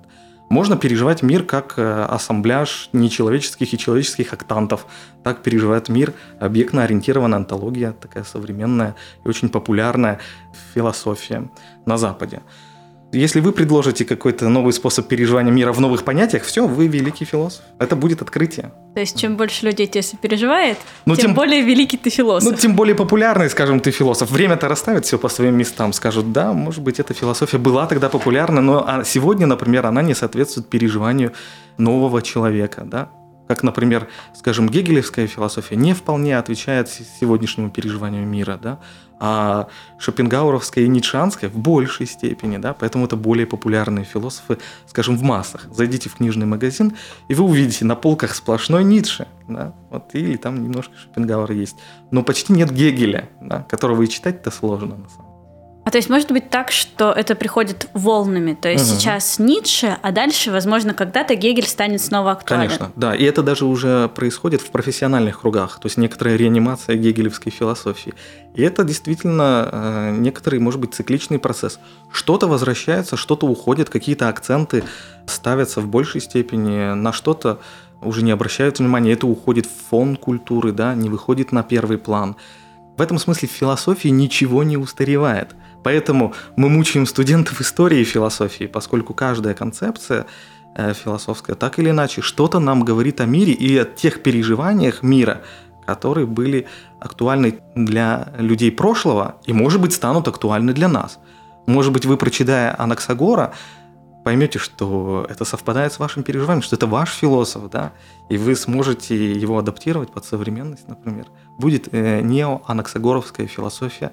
Можно 0.49 0.76
переживать 0.76 1.23
мир 1.23 1.44
как 1.44 1.75
э, 1.78 2.04
ассамбляж 2.04 2.88
нечеловеческих 2.92 3.75
и 3.75 3.78
человеческих 3.78 4.32
октантов. 4.32 4.87
Так 5.23 5.42
переживает 5.42 5.90
мир 5.90 6.14
объектно-ориентированная 6.40 7.38
антология, 7.38 7.92
такая 7.92 8.25
современная 8.25 8.94
и 9.25 9.28
очень 9.28 9.50
популярная 9.50 10.18
философия 10.75 11.50
на 11.84 11.99
Западе. 11.99 12.42
Если 13.14 13.40
вы 13.40 13.52
предложите 13.52 14.04
какой-то 14.04 14.49
новый 14.49 14.73
способ 14.73 15.06
переживания 15.09 15.52
мира 15.52 15.73
в 15.73 15.80
новых 15.80 16.04
понятиях, 16.04 16.42
все, 16.42 16.66
вы 16.66 16.88
великий 16.88 17.25
философ. 17.25 17.62
Это 17.78 17.97
будет 17.97 18.23
открытие. 18.23 18.73
То 18.94 19.00
есть, 19.00 19.18
чем 19.18 19.37
больше 19.37 19.66
людей 19.66 19.87
тебе 19.87 20.02
переживает, 20.21 20.78
ну, 21.06 21.14
тем, 21.14 21.26
тем 21.26 21.35
более 21.35 21.62
великий 21.62 21.97
ты 21.97 22.11
философ. 22.11 22.50
Ну, 22.50 22.56
тем 22.56 22.75
более 22.75 22.94
популярный, 22.94 23.49
скажем, 23.49 23.80
ты 23.80 23.90
философ. 23.90 24.30
Время-то 24.30 24.68
расставит 24.68 25.04
все 25.04 25.18
по 25.18 25.28
своим 25.28 25.56
местам. 25.56 25.92
Скажут, 25.92 26.33
да, 26.33 26.52
может 26.52 26.83
быть, 26.83 27.00
эта 27.00 27.14
философия 27.14 27.59
была 27.59 27.87
тогда 27.87 28.09
популярна, 28.09 28.61
но 28.61 28.85
а 28.87 29.04
сегодня, 29.04 29.47
например, 29.47 29.87
она 29.87 30.02
не 30.02 30.14
соответствует 30.14 30.68
переживанию 30.68 31.33
нового 31.78 32.23
человека, 32.23 32.83
да? 32.85 33.09
Как, 33.47 33.62
например, 33.62 34.09
скажем, 34.35 34.68
гегелевская 34.68 35.26
философия 35.26 35.76
не 35.76 35.92
вполне 35.92 36.38
отвечает 36.38 36.88
сегодняшнему 36.88 37.71
переживанию 37.71 38.26
мира, 38.26 38.59
да? 38.62 38.78
А 39.26 39.69
Шопенгауровская 39.97 40.85
и 40.85 40.88
Ницшанская 40.88 41.49
в 41.49 41.57
большей 41.57 42.04
степени, 42.04 42.59
да, 42.59 42.75
поэтому 42.75 43.07
это 43.07 43.16
более 43.16 43.47
популярные 43.47 44.04
философы, 44.04 44.59
скажем, 44.87 45.16
в 45.16 45.23
массах. 45.23 45.66
Зайдите 45.73 46.11
в 46.11 46.16
книжный 46.16 46.45
магазин, 46.45 46.95
и 47.28 47.35
вы 47.35 47.45
увидите 47.45 47.87
на 47.87 47.97
полках 47.97 48.35
сплошной 48.35 48.85
Ницше, 48.85 49.26
да, 49.49 49.75
вот, 49.88 50.11
или 50.14 50.37
там 50.37 50.62
немножко 50.62 50.93
Шопенгауэра 51.02 51.54
есть, 51.54 51.76
но 52.11 52.23
почти 52.23 52.52
нет 52.52 52.71
Гегеля, 52.71 53.31
да, 53.40 53.62
которого 53.62 54.02
и 54.02 54.09
читать-то 54.09 54.50
сложно 54.50 54.97
на 54.97 55.09
самом 55.09 55.09
деле. 55.09 55.24
То 55.94 55.98
есть 55.98 56.10
может 56.10 56.32
быть 56.32 56.50
так, 56.50 56.72
что 56.72 57.12
это 57.12 57.36
приходит 57.36 57.88
волнами, 57.94 58.58
то 58.60 58.68
есть 58.68 58.90
угу. 58.90 58.98
сейчас 58.98 59.38
Ницше, 59.38 59.96
а 60.02 60.10
дальше, 60.10 60.50
возможно, 60.50 60.92
когда-то 60.92 61.36
Гегель 61.36 61.68
станет 61.68 62.02
снова 62.02 62.32
актуален. 62.32 62.66
Конечно, 62.66 62.92
да, 62.96 63.14
и 63.14 63.22
это 63.22 63.44
даже 63.44 63.64
уже 63.64 64.08
происходит 64.08 64.60
в 64.60 64.72
профессиональных 64.72 65.42
кругах, 65.42 65.78
то 65.78 65.86
есть 65.86 65.96
некоторая 65.96 66.34
реанимация 66.34 66.96
гегелевской 66.96 67.52
философии. 67.52 68.12
И 68.56 68.62
это 68.62 68.82
действительно 68.82 69.68
э, 69.70 70.16
некоторый, 70.18 70.58
может 70.58 70.80
быть, 70.80 70.94
цикличный 70.94 71.38
процесс. 71.38 71.78
Что-то 72.10 72.48
возвращается, 72.48 73.16
что-то 73.16 73.46
уходит, 73.46 73.88
какие-то 73.88 74.28
акценты 74.28 74.82
ставятся 75.28 75.80
в 75.80 75.86
большей 75.86 76.20
степени, 76.20 76.92
на 76.94 77.12
что-то 77.12 77.60
уже 78.02 78.24
не 78.24 78.32
обращают 78.32 78.80
внимания, 78.80 79.12
это 79.12 79.28
уходит 79.28 79.66
в 79.66 79.90
фон 79.90 80.16
культуры, 80.16 80.72
да, 80.72 80.92
не 80.96 81.08
выходит 81.08 81.52
на 81.52 81.62
первый 81.62 81.98
план. 81.98 82.34
В 82.96 83.00
этом 83.00 83.18
смысле 83.18 83.46
в 83.46 83.52
философии 83.52 84.08
ничего 84.08 84.64
не 84.64 84.76
устаревает– 84.76 85.54
Поэтому 85.84 86.32
мы 86.56 86.68
мучаем 86.70 87.06
студентов 87.06 87.60
истории 87.60 88.00
и 88.00 88.04
философии, 88.04 88.64
поскольку 88.64 89.12
каждая 89.14 89.54
концепция 89.54 90.26
э, 90.74 90.94
философская 90.94 91.54
так 91.54 91.78
или 91.78 91.90
иначе 91.90 92.22
что-то 92.22 92.58
нам 92.58 92.84
говорит 92.84 93.20
о 93.20 93.26
мире 93.26 93.52
и 93.52 93.76
о 93.76 93.84
тех 93.84 94.22
переживаниях 94.22 95.02
мира, 95.02 95.42
которые 95.86 96.26
были 96.26 96.66
актуальны 97.00 97.60
для 97.74 98.32
людей 98.38 98.72
прошлого 98.72 99.36
и, 99.44 99.52
может 99.52 99.80
быть, 99.80 99.92
станут 99.92 100.26
актуальны 100.26 100.72
для 100.72 100.88
нас. 100.88 101.18
Может 101.66 101.92
быть, 101.92 102.06
вы, 102.06 102.16
прочитая 102.16 102.74
Анаксагора, 102.78 103.52
поймете, 104.24 104.58
что 104.58 105.26
это 105.28 105.44
совпадает 105.44 105.92
с 105.92 105.98
вашим 105.98 106.22
переживанием, 106.22 106.62
что 106.62 106.76
это 106.76 106.86
ваш 106.86 107.10
философ, 107.10 107.70
да, 107.70 107.92
и 108.30 108.38
вы 108.38 108.56
сможете 108.56 109.32
его 109.32 109.58
адаптировать 109.58 110.10
под 110.10 110.24
современность, 110.24 110.88
например. 110.88 111.26
Будет 111.58 111.88
э, 111.92 112.22
неоанаксагоровская 112.22 113.46
философия, 113.46 114.12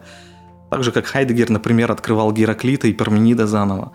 так 0.71 0.83
же, 0.83 0.91
как 0.93 1.05
Хайдегер, 1.05 1.49
например, 1.49 1.91
открывал 1.91 2.31
Гераклита 2.31 2.87
и 2.87 2.93
Парменида 2.93 3.45
заново. 3.45 3.91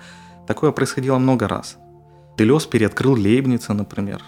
Такое 0.47 0.73
происходило 0.73 1.19
много 1.19 1.49
раз. 1.49 1.79
Делес 2.37 2.67
переоткрыл 2.67 3.15
Лейбница, 3.15 3.73
например. 3.73 4.19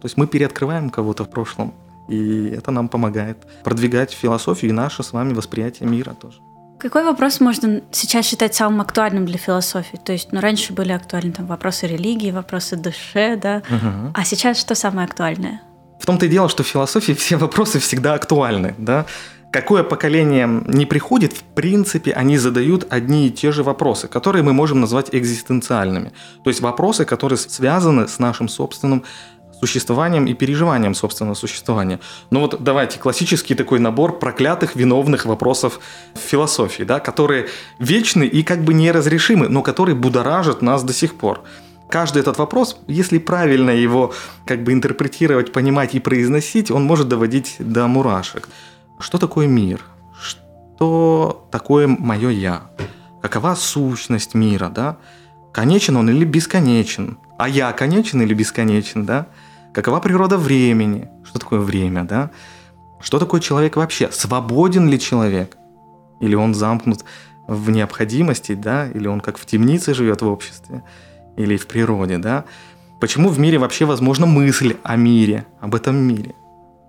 То 0.00 0.04
есть 0.04 0.16
мы 0.16 0.28
переоткрываем 0.28 0.90
кого-то 0.90 1.24
в 1.24 1.30
прошлом, 1.30 1.74
и 2.08 2.46
это 2.56 2.70
нам 2.70 2.88
помогает 2.88 3.38
продвигать 3.64 4.12
философию 4.12 4.70
и 4.70 4.72
наше 4.72 5.02
с 5.02 5.12
вами 5.12 5.34
восприятие 5.34 5.88
мира 5.88 6.14
тоже. 6.14 6.38
Какой 6.78 7.04
вопрос 7.04 7.40
можно 7.40 7.82
сейчас 7.90 8.26
считать 8.26 8.54
самым 8.54 8.80
актуальным 8.80 9.26
для 9.26 9.38
философии? 9.38 9.96
То 10.04 10.12
есть, 10.12 10.32
ну, 10.32 10.40
раньше 10.40 10.72
были 10.72 10.92
актуальны 10.92 11.32
там 11.32 11.46
вопросы 11.46 11.88
религии, 11.88 12.30
вопросы 12.30 12.76
душе, 12.76 13.36
да? 13.36 13.62
Угу. 13.68 14.12
А 14.14 14.24
сейчас 14.24 14.56
что 14.56 14.76
самое 14.76 15.06
актуальное? 15.06 15.62
В 16.00 16.06
том-то 16.06 16.26
и 16.26 16.28
дело, 16.28 16.48
что 16.48 16.62
в 16.62 16.66
философии 16.66 17.12
все 17.12 17.36
вопросы 17.36 17.80
всегда 17.80 18.14
актуальны, 18.14 18.74
да? 18.78 19.06
Какое 19.52 19.84
поколение 19.84 20.48
не 20.66 20.86
приходит, 20.86 21.32
в 21.34 21.42
принципе, 21.42 22.12
они 22.12 22.38
задают 22.38 22.86
одни 22.90 23.28
и 23.28 23.30
те 23.30 23.52
же 23.52 23.62
вопросы, 23.62 24.08
которые 24.08 24.42
мы 24.42 24.52
можем 24.52 24.80
назвать 24.80 25.08
экзистенциальными. 25.12 26.12
То 26.42 26.50
есть 26.50 26.60
вопросы, 26.60 27.04
которые 27.04 27.38
связаны 27.38 28.08
с 28.08 28.18
нашим 28.18 28.48
собственным 28.48 29.04
существованием 29.60 30.26
и 30.26 30.34
переживанием 30.34 30.94
собственного 30.94 31.34
существования. 31.34 32.00
Ну 32.30 32.40
вот 32.40 32.64
давайте, 32.64 32.98
классический 32.98 33.54
такой 33.54 33.78
набор 33.78 34.18
проклятых 34.18 34.74
виновных 34.74 35.24
вопросов 35.24 35.78
в 36.14 36.18
философии, 36.18 36.82
да, 36.82 36.98
которые 36.98 37.46
вечны 37.78 38.24
и 38.24 38.42
как 38.42 38.64
бы 38.64 38.74
неразрешимы, 38.74 39.48
но 39.48 39.62
которые 39.62 39.94
будоражат 39.94 40.62
нас 40.62 40.82
до 40.82 40.92
сих 40.92 41.14
пор. 41.14 41.44
Каждый 41.88 42.20
этот 42.20 42.38
вопрос, 42.38 42.78
если 42.88 43.18
правильно 43.18 43.70
его 43.70 44.12
как 44.46 44.64
бы 44.64 44.72
интерпретировать, 44.72 45.52
понимать 45.52 45.94
и 45.94 46.00
произносить, 46.00 46.70
он 46.70 46.84
может 46.84 47.06
доводить 47.06 47.56
до 47.58 47.86
мурашек. 47.86 48.48
Что 49.02 49.18
такое 49.18 49.48
мир? 49.48 49.84
Что 50.16 51.48
такое 51.50 51.88
мое 51.88 52.30
я? 52.30 52.62
Какова 53.20 53.56
сущность 53.56 54.34
мира, 54.34 54.68
да? 54.68 54.96
Конечен 55.52 55.96
он 55.96 56.08
или 56.08 56.24
бесконечен? 56.24 57.18
А 57.36 57.48
я 57.48 57.72
конечен 57.72 58.22
или 58.22 58.32
бесконечен, 58.32 59.04
да? 59.04 59.26
Какова 59.74 59.98
природа 59.98 60.38
времени? 60.38 61.08
Что 61.24 61.40
такое 61.40 61.58
время, 61.58 62.04
да? 62.04 62.30
Что 63.00 63.18
такое 63.18 63.40
человек 63.40 63.74
вообще? 63.74 64.08
Свободен 64.12 64.88
ли 64.88 65.00
человек? 65.00 65.56
Или 66.20 66.36
он 66.36 66.54
замкнут 66.54 67.04
в 67.48 67.70
необходимости, 67.70 68.54
да? 68.54 68.86
Или 68.86 69.08
он 69.08 69.20
как 69.20 69.36
в 69.36 69.46
темнице 69.46 69.94
живет 69.94 70.22
в 70.22 70.28
обществе? 70.28 70.84
Или 71.36 71.56
в 71.56 71.66
природе, 71.66 72.18
да? 72.18 72.44
Почему 73.00 73.30
в 73.30 73.40
мире 73.40 73.58
вообще 73.58 73.84
возможна 73.84 74.26
мысль 74.26 74.76
о 74.84 74.94
мире, 74.94 75.44
об 75.60 75.74
этом 75.74 75.96
мире? 75.96 76.36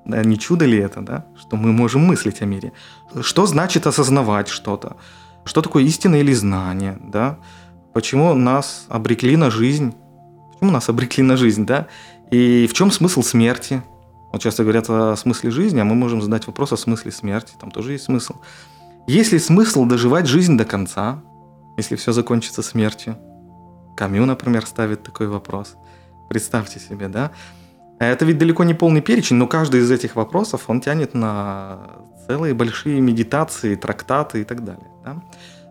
Да, 0.05 0.23
не 0.23 0.37
чудо 0.37 0.65
ли 0.65 0.77
это, 0.77 1.01
да? 1.01 1.25
Что 1.39 1.55
мы 1.55 1.71
можем 1.71 2.01
мыслить 2.05 2.41
о 2.41 2.45
мире? 2.45 2.73
Что 3.21 3.45
значит 3.45 3.87
осознавать 3.87 4.49
что-то? 4.49 4.97
Что 5.45 5.61
такое 5.61 5.83
истина 5.83 6.15
или 6.15 6.33
знание, 6.33 6.97
да? 7.01 7.37
Почему 7.93 8.33
нас 8.33 8.85
обрекли 8.89 9.37
на 9.37 9.49
жизнь? 9.49 9.93
Почему 10.53 10.71
нас 10.71 10.89
обрекли 10.89 11.23
на 11.23 11.37
жизнь, 11.37 11.65
да? 11.65 11.87
И 12.31 12.67
в 12.67 12.73
чем 12.73 12.91
смысл 12.91 13.21
смерти? 13.21 13.83
Вот 14.31 14.41
часто 14.41 14.63
говорят 14.63 14.89
о 14.89 15.15
смысле 15.15 15.51
жизни, 15.51 15.79
а 15.79 15.85
мы 15.85 15.95
можем 15.95 16.21
задать 16.21 16.47
вопрос 16.47 16.73
о 16.73 16.77
смысле 16.77 17.11
смерти. 17.11 17.53
Там 17.59 17.71
тоже 17.71 17.93
есть 17.93 18.05
смысл. 18.05 18.35
Есть 19.07 19.31
ли 19.31 19.39
смысл 19.39 19.85
доживать 19.85 20.27
жизнь 20.27 20.57
до 20.57 20.65
конца, 20.65 21.21
если 21.77 21.95
все 21.95 22.11
закончится 22.13 22.61
смертью? 22.61 23.17
Камю, 23.95 24.25
например, 24.25 24.65
ставит 24.65 25.03
такой 25.03 25.27
вопрос. 25.27 25.75
Представьте 26.29 26.79
себе, 26.79 27.09
да? 27.09 27.31
Это 28.11 28.25
ведь 28.25 28.37
далеко 28.37 28.63
не 28.63 28.73
полный 28.73 29.01
перечень, 29.01 29.35
но 29.37 29.47
каждый 29.47 29.81
из 29.81 29.91
этих 29.91 30.15
вопросов, 30.15 30.63
он 30.67 30.81
тянет 30.81 31.13
на 31.13 31.79
целые 32.27 32.53
большие 32.53 33.01
медитации, 33.01 33.75
трактаты 33.75 34.41
и 34.41 34.43
так 34.43 34.63
далее. 34.63 34.87
Да? 35.03 35.21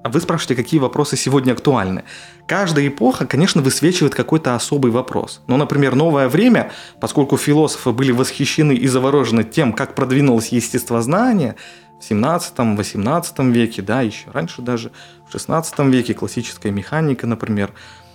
А 0.02 0.08
вы 0.08 0.20
спрашиваете, 0.20 0.60
какие 0.60 0.80
вопросы 0.80 1.16
сегодня 1.16 1.52
актуальны. 1.52 2.02
Каждая 2.46 2.88
эпоха, 2.88 3.24
конечно, 3.24 3.62
высвечивает 3.62 4.14
какой-то 4.14 4.54
особый 4.56 4.90
вопрос. 4.90 5.42
Ну, 5.46 5.56
например, 5.56 5.94
новое 5.94 6.28
время, 6.28 6.72
поскольку 7.00 7.36
философы 7.36 7.92
были 7.92 8.10
восхищены 8.10 8.72
и 8.72 8.88
заворожены 8.88 9.44
тем, 9.44 9.72
как 9.72 9.94
продвинулось 9.94 10.48
естествознание 10.48 11.54
в 12.00 12.10
17-18 12.10 13.52
веке, 13.52 13.82
да, 13.82 14.00
еще 14.00 14.28
раньше 14.32 14.60
даже, 14.60 14.90
в 15.28 15.32
16 15.32 15.78
веке 15.80 16.14
классическая 16.14 16.72
механика, 16.72 17.28
например, 17.28 17.72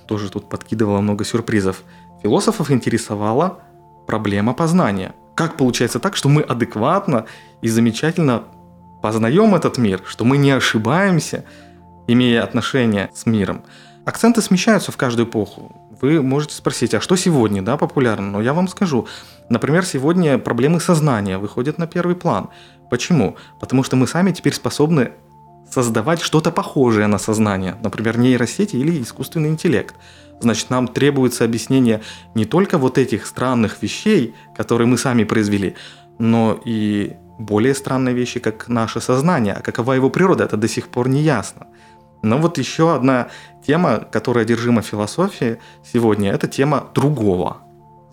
тоже 0.07 0.29
тут 0.29 0.50
подкидывала 0.50 1.00
много 1.00 1.24
сюрпризов. 1.24 1.83
Философов 2.21 2.69
интересовала 2.69 3.62
проблема 4.07 4.53
познания. 4.53 5.13
Как 5.35 5.57
получается 5.57 5.99
так, 5.99 6.15
что 6.15 6.29
мы 6.29 6.41
адекватно 6.41 7.25
и 7.61 7.67
замечательно 7.67 8.43
познаем 9.03 9.53
этот 9.53 9.77
мир, 9.77 10.01
что 10.05 10.25
мы 10.25 10.37
не 10.37 10.49
ошибаемся– 10.49 11.43
имея 12.07 12.43
отношение 12.43 13.11
с 13.13 13.25
миром. 13.25 13.63
Акценты 14.05 14.41
смещаются 14.41 14.91
в 14.91 14.97
каждую 14.97 15.27
эпоху. 15.27 15.75
Вы 16.01 16.21
можете 16.21 16.55
спросить, 16.55 16.93
а 16.93 17.01
что 17.01 17.15
сегодня 17.15 17.61
да, 17.61 17.75
популярно? 17.75 18.31
Но 18.31 18.41
я 18.41 18.53
вам 18.53 18.67
скажу. 18.67 19.07
Например, 19.49 19.85
сегодня 19.85 20.37
проблемы 20.37 20.79
сознания 20.79 21.37
выходят 21.37 21.77
на 21.77 21.87
первый 21.87 22.15
план. 22.15 22.50
Почему? 22.89 23.35
Потому 23.59 23.83
что 23.83 23.96
мы 23.96 24.07
сами 24.07 24.31
теперь 24.31 24.53
способны 24.53 25.11
создавать 25.70 26.22
что-то 26.22 26.51
похожее 26.51 27.08
на 27.08 27.18
сознание, 27.18 27.75
например, 27.84 28.18
нейросети 28.18 28.75
или 28.75 29.01
искусственный 29.01 29.50
интеллект. 29.50 29.96
Значит, 30.40 30.70
нам 30.70 30.88
требуется 30.88 31.46
объяснение 31.46 32.01
не 32.36 32.46
только 32.46 32.77
вот 32.77 32.98
этих 32.98 33.25
странных 33.25 33.82
вещей, 33.82 34.36
которые 34.56 34.88
мы 34.88 34.98
сами 34.98 35.24
произвели, 35.24 35.75
но 36.20 36.60
и 36.66 37.16
более 37.40 37.74
странные 37.74 38.16
вещи, 38.16 38.40
как 38.40 38.68
наше 38.68 39.01
сознание. 39.01 39.53
А 39.53 39.62
какова 39.62 39.94
его 39.94 40.10
природа, 40.10 40.44
это 40.44 40.58
до 40.58 40.68
сих 40.68 40.88
пор 40.88 41.10
не 41.10 41.22
ясно. 41.22 41.68
Но 42.24 42.38
вот 42.38 42.58
еще 42.58 42.96
одна 42.96 43.27
тема, 43.66 44.00
которая 44.12 44.44
одержима 44.44 44.82
философией 44.82 45.58
сегодня, 45.94 46.32
это 46.32 46.48
тема 46.48 46.88
другого. 46.94 47.58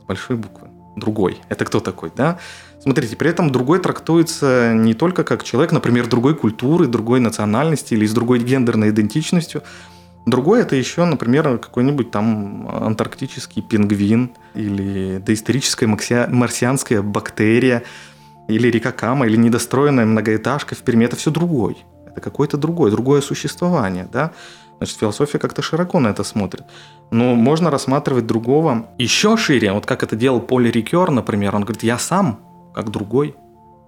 С 0.02 0.04
большой 0.04 0.36
буквы. 0.36 0.68
Другой. 0.96 1.38
Это 1.48 1.64
кто 1.64 1.80
такой, 1.80 2.12
да? 2.14 2.38
Смотрите, 2.84 3.16
при 3.16 3.30
этом 3.30 3.48
другой 3.48 3.78
трактуется 3.78 4.74
не 4.74 4.92
только 4.92 5.24
как 5.24 5.42
человек, 5.42 5.72
например, 5.72 6.06
другой 6.06 6.34
культуры, 6.34 6.86
другой 6.86 7.18
национальности 7.18 7.94
или 7.94 8.04
с 8.04 8.12
другой 8.12 8.40
гендерной 8.40 8.90
идентичностью. 8.90 9.62
Другой 10.26 10.60
это 10.60 10.76
еще, 10.76 11.06
например, 11.06 11.56
какой-нибудь 11.56 12.10
там 12.10 12.68
антарктический 12.68 13.62
пингвин 13.62 14.32
или 14.54 15.16
доисторическая 15.16 15.88
марсианская 15.88 17.00
бактерия 17.00 17.84
или 18.48 18.70
река 18.70 18.92
Кама, 18.92 19.26
или 19.26 19.36
недостроенная 19.36 20.04
многоэтажка 20.04 20.74
в 20.74 20.80
Перми. 20.80 21.06
Это 21.06 21.16
все 21.16 21.30
другой 21.30 21.78
это 22.14 22.20
какое-то 22.20 22.56
другое, 22.56 22.90
другое 22.90 23.20
существование, 23.20 24.08
да. 24.12 24.30
Значит, 24.78 24.98
философия 24.98 25.38
как-то 25.38 25.62
широко 25.62 26.00
на 26.00 26.08
это 26.08 26.24
смотрит. 26.24 26.64
Но 27.10 27.34
можно 27.34 27.70
рассматривать 27.70 28.26
другого 28.26 28.88
еще 28.98 29.36
шире. 29.36 29.72
Вот 29.72 29.86
как 29.86 30.02
это 30.02 30.16
делал 30.16 30.40
Поль 30.40 30.70
Рикер, 30.70 31.10
например. 31.10 31.56
Он 31.56 31.62
говорит, 31.62 31.82
я 31.82 31.98
сам 31.98 32.40
как 32.74 32.90
другой. 32.90 33.34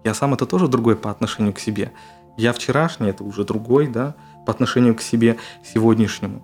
Я 0.05 0.15
сам 0.15 0.35
это 0.35 0.47
тоже 0.47 0.69
другой 0.69 0.97
по 0.97 1.11
отношению 1.11 1.53
к 1.53 1.59
себе. 1.59 1.93
Я 2.37 2.53
вчерашний, 2.53 3.09
это 3.09 3.25
уже 3.25 3.45
другой, 3.45 3.89
да, 3.89 4.15
по 4.45 4.53
отношению 4.53 4.95
к 4.95 5.03
себе 5.03 5.37
сегодняшнему. 5.65 6.43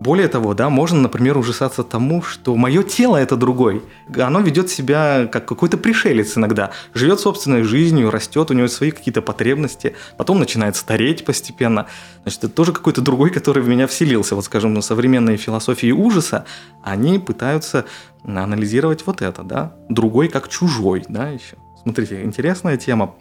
Более 0.00 0.28
того, 0.28 0.54
да, 0.54 0.70
можно, 0.70 1.00
например, 1.00 1.36
ужасаться 1.36 1.82
тому, 1.82 2.22
что 2.22 2.54
мое 2.54 2.84
тело 2.84 3.16
это 3.16 3.36
другой. 3.36 3.82
Оно 4.16 4.40
ведет 4.40 4.70
себя 4.70 5.26
как 5.26 5.46
какой-то 5.46 5.76
пришелец 5.76 6.38
иногда. 6.38 6.70
Живет 6.94 7.18
собственной 7.18 7.64
жизнью, 7.64 8.10
растет, 8.10 8.50
у 8.52 8.54
него 8.54 8.68
свои 8.68 8.92
какие-то 8.92 9.22
потребности, 9.22 9.96
потом 10.16 10.38
начинает 10.38 10.76
стареть 10.76 11.24
постепенно. 11.24 11.86
Значит, 12.22 12.44
это 12.44 12.52
тоже 12.52 12.72
какой-то 12.72 13.00
другой, 13.00 13.30
который 13.30 13.60
в 13.60 13.68
меня 13.68 13.88
вселился. 13.88 14.36
Вот, 14.36 14.44
скажем, 14.44 14.72
на 14.72 14.82
современные 14.82 15.36
философии 15.36 15.90
ужаса, 15.90 16.44
они 16.84 17.18
пытаются 17.18 17.84
анализировать 18.22 19.04
вот 19.04 19.20
это, 19.20 19.42
да. 19.42 19.74
Другой 19.88 20.28
как 20.28 20.48
чужой, 20.48 21.04
да, 21.08 21.30
еще. 21.30 21.56
Смотрите, 21.88 22.22
интересная 22.22 22.76
тема 22.76 23.14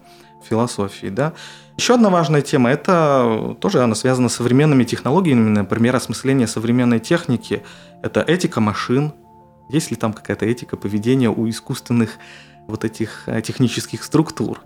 философии, 0.43 1.07
да. 1.07 1.31
Еще 1.77 1.93
одна 1.93 2.09
важная 2.09 2.41
тема, 2.41 2.69
это 2.69 3.55
тоже 3.61 3.81
она 3.81 3.95
связана 3.95 4.27
с 4.27 4.35
современными 4.35 4.83
технологиями, 4.83 5.47
например, 5.47 5.95
осмысление 5.95 6.47
современной 6.47 6.99
техники. 6.99 7.63
Это 8.03 8.19
этика 8.19 8.59
машин. 8.59 9.13
Есть 9.69 9.89
ли 9.89 9.95
там 9.95 10.11
какая-то 10.11 10.45
этика 10.45 10.75
поведения 10.75 11.29
у 11.29 11.47
искусственных 11.47 12.17
вот 12.67 12.83
этих 12.83 13.23
э, 13.27 13.41
технических 13.41 14.03
структур? 14.03 14.59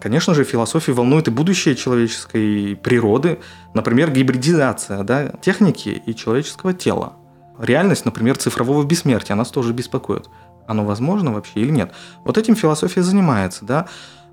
Конечно 0.00 0.32
же, 0.32 0.44
философия 0.44 0.92
волнует 0.92 1.26
и 1.26 1.32
будущее 1.32 1.74
человеческой 1.74 2.76
природы, 2.76 3.40
например, 3.74 4.12
гибридизация 4.12 5.02
да, 5.02 5.32
техники 5.40 6.00
и 6.06 6.14
человеческого 6.14 6.74
тела. 6.74 7.14
Реальность, 7.58 8.04
например, 8.04 8.36
цифрового 8.36 8.84
бессмертия 8.84 9.34
нас 9.34 9.50
тоже 9.50 9.72
беспокоит. 9.72 10.28
Оно 10.66 10.84
возможно 10.84 11.32
вообще 11.32 11.60
или 11.60 11.70
нет? 11.70 11.92
Вот 12.24 12.38
этим 12.38 12.56
философия 12.56 13.02
занимается, 13.02 13.64
да. 13.64 13.86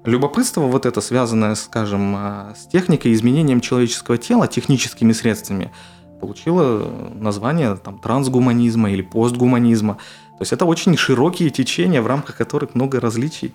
Любопытство 0.06 0.62
вот 0.62 0.86
это, 0.86 1.02
связанное, 1.02 1.56
скажем, 1.56 2.16
а, 2.16 2.54
с 2.58 2.68
техникой, 2.68 3.14
изменением 3.14 3.60
человеческого 3.60 4.18
тела 4.18 4.48
техническими 4.48 5.12
средствами, 5.12 5.72
получило 6.22 6.90
название 7.14 7.76
там, 7.76 7.98
трансгуманизма 8.00 8.92
или 8.92 9.02
постгуманизма. 9.02 9.96
То 9.96 10.42
есть 10.42 10.54
это 10.54 10.66
очень 10.66 10.96
широкие 10.96 11.50
течения, 11.50 12.02
в 12.02 12.08
рамках 12.08 12.38
которых 12.38 12.76
много 12.76 13.00
различий. 13.00 13.54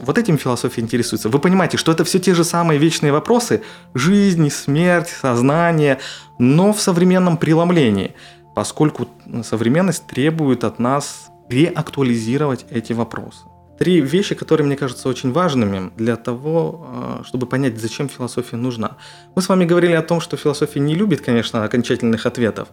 Вот 0.00 0.16
этим 0.16 0.38
философия 0.38 0.80
интересуется. 0.80 1.28
Вы 1.28 1.38
понимаете, 1.40 1.76
что 1.76 1.92
это 1.92 2.04
все 2.04 2.18
те 2.18 2.34
же 2.34 2.44
самые 2.44 2.78
вечные 2.78 3.12
вопросы– 3.12 3.62
жизнь, 3.94 4.48
смерть, 4.48 5.08
сознание, 5.08 5.98
но 6.38 6.72
в 6.72 6.80
современном 6.80 7.36
преломлении, 7.36 8.14
поскольку 8.54 9.08
современность 9.42 10.06
требует 10.06 10.64
от 10.64 10.78
нас 10.78 11.29
реактуализировать 11.50 12.66
эти 12.70 12.92
вопросы. 12.92 13.44
Три 13.78 14.00
вещи, 14.00 14.34
которые 14.34 14.66
мне 14.66 14.76
кажутся 14.76 15.08
очень 15.08 15.32
важными 15.32 15.90
для 15.96 16.16
того, 16.16 16.86
э, 17.20 17.22
чтобы 17.24 17.46
понять, 17.46 17.80
зачем 17.80 18.08
философия 18.08 18.56
нужна. 18.56 18.98
Мы 19.34 19.42
с 19.42 19.48
вами 19.48 19.64
говорили 19.64 19.92
о 19.92 20.02
том, 20.02 20.20
что 20.20 20.36
философия 20.36 20.80
не 20.80 20.94
любит, 20.94 21.22
конечно, 21.22 21.64
окончательных 21.64 22.26
ответов. 22.26 22.68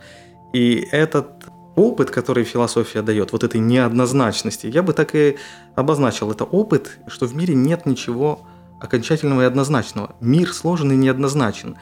И 0.53 0.87
этот 0.91 1.45
опыт, 1.77 2.11
который 2.11 2.43
философия 2.43 3.01
дает, 3.01 3.31
вот 3.31 3.43
этой 3.43 3.61
неоднозначности, 3.61 4.67
я 4.67 4.83
бы 4.83 4.93
так 4.93 5.15
и 5.15 5.37
обозначил. 5.75 6.31
Это 6.31 6.43
опыт, 6.43 6.97
что 7.07 7.25
в 7.25 7.35
мире 7.35 7.55
нет 7.55 7.85
ничего 7.85 8.41
окончательного 8.81 9.43
и 9.43 9.45
однозначного. 9.45 10.15
Мир 10.19 10.53
сложен 10.53 10.91
и 10.91 10.95
неоднозначен. 10.95 11.77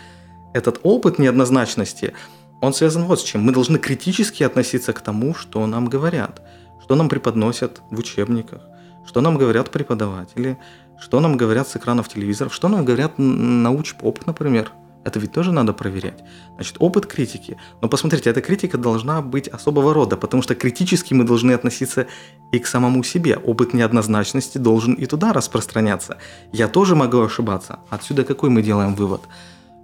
Этот 0.53 0.79
опыт 0.83 1.17
неоднозначности, 1.17 2.13
он 2.61 2.73
связан 2.73 3.05
вот 3.05 3.19
с 3.19 3.23
чем. 3.23 3.41
Мы 3.41 3.53
должны 3.53 3.79
критически 3.79 4.43
относиться 4.43 4.93
к 4.93 5.01
тому, 5.01 5.33
что 5.33 5.65
нам 5.65 5.87
говорят, 5.87 6.41
что 6.85 6.95
нам 6.95 7.09
преподносят 7.09 7.81
в 7.89 7.97
учебниках, 7.97 8.61
что 9.07 9.19
нам 9.19 9.39
говорят 9.39 9.71
преподаватели, 9.71 10.57
что 10.99 11.19
нам 11.19 11.35
говорят 11.35 11.67
с 11.67 11.75
экранов 11.75 12.07
телевизоров, 12.07 12.53
что 12.53 12.67
нам 12.67 12.85
говорят 12.85 13.17
научпоп, 13.17 14.25
например– 14.27 14.71
это 15.05 15.19
ведь 15.19 15.31
тоже 15.31 15.51
надо 15.51 15.71
проверять. 15.71 16.23
Значит, 16.55 16.77
опыт 16.79 17.05
критики. 17.05 17.57
Но 17.79 17.87
посмотрите, 17.87 18.31
эта 18.31 18.41
критика 18.41 18.79
должна 18.79 19.21
быть 19.21 19.47
особого 19.47 19.93
рода, 19.93 20.17
потому 20.17 20.41
что 20.41 20.55
критически 20.55 21.13
мы 21.13 21.23
должны 21.23 21.51
относиться 21.51 22.07
и 22.51 22.57
к 22.57 22.65
самому 22.65 23.03
себе. 23.03 23.37
Опыт 23.37 23.75
неоднозначности 23.75 24.57
должен 24.57 24.95
и 24.95 25.05
туда 25.05 25.31
распространяться. 25.31 26.17
Я 26.51 26.67
тоже 26.67 26.95
могу 26.95 27.21
ошибаться. 27.21 27.79
Отсюда 27.89 28.23
какой 28.23 28.49
мы 28.49 28.63
делаем 28.63 28.95
вывод? 28.95 29.21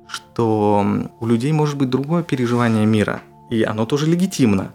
Что 0.07 0.83
у 1.19 1.27
людей 1.27 1.51
может 1.51 1.77
быть 1.77 1.91
другое 1.91 2.23
переживание 2.23 2.87
мира, 2.87 3.21
и 3.51 3.61
оно 3.61 3.85
тоже 3.85 4.07
легитимно. 4.07 4.71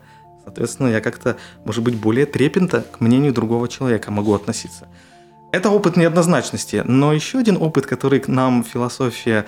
Соответственно, 0.47 0.89
я 0.89 1.01
как-то, 1.01 1.37
может 1.65 1.83
быть, 1.83 1.97
более 1.97 2.25
трепетно 2.25 2.85
к 2.93 3.01
мнению 3.01 3.33
другого 3.33 3.67
человека 3.67 4.13
могу 4.13 4.33
относиться. 4.33 4.87
Это 5.51 5.71
опыт 5.71 5.97
неоднозначности, 5.97 6.83
но 6.87 7.13
еще 7.13 7.39
один 7.39 7.57
опыт, 7.57 7.87
который 7.87 8.21
к 8.21 8.29
нам 8.29 8.63
философия 8.63 9.45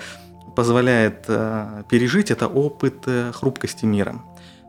позволяет 0.57 1.23
э, 1.29 1.83
пережить, 1.89 2.31
это 2.31 2.47
опыт 2.47 3.03
э, 3.05 3.31
хрупкости 3.33 3.85
мира. 3.85 4.15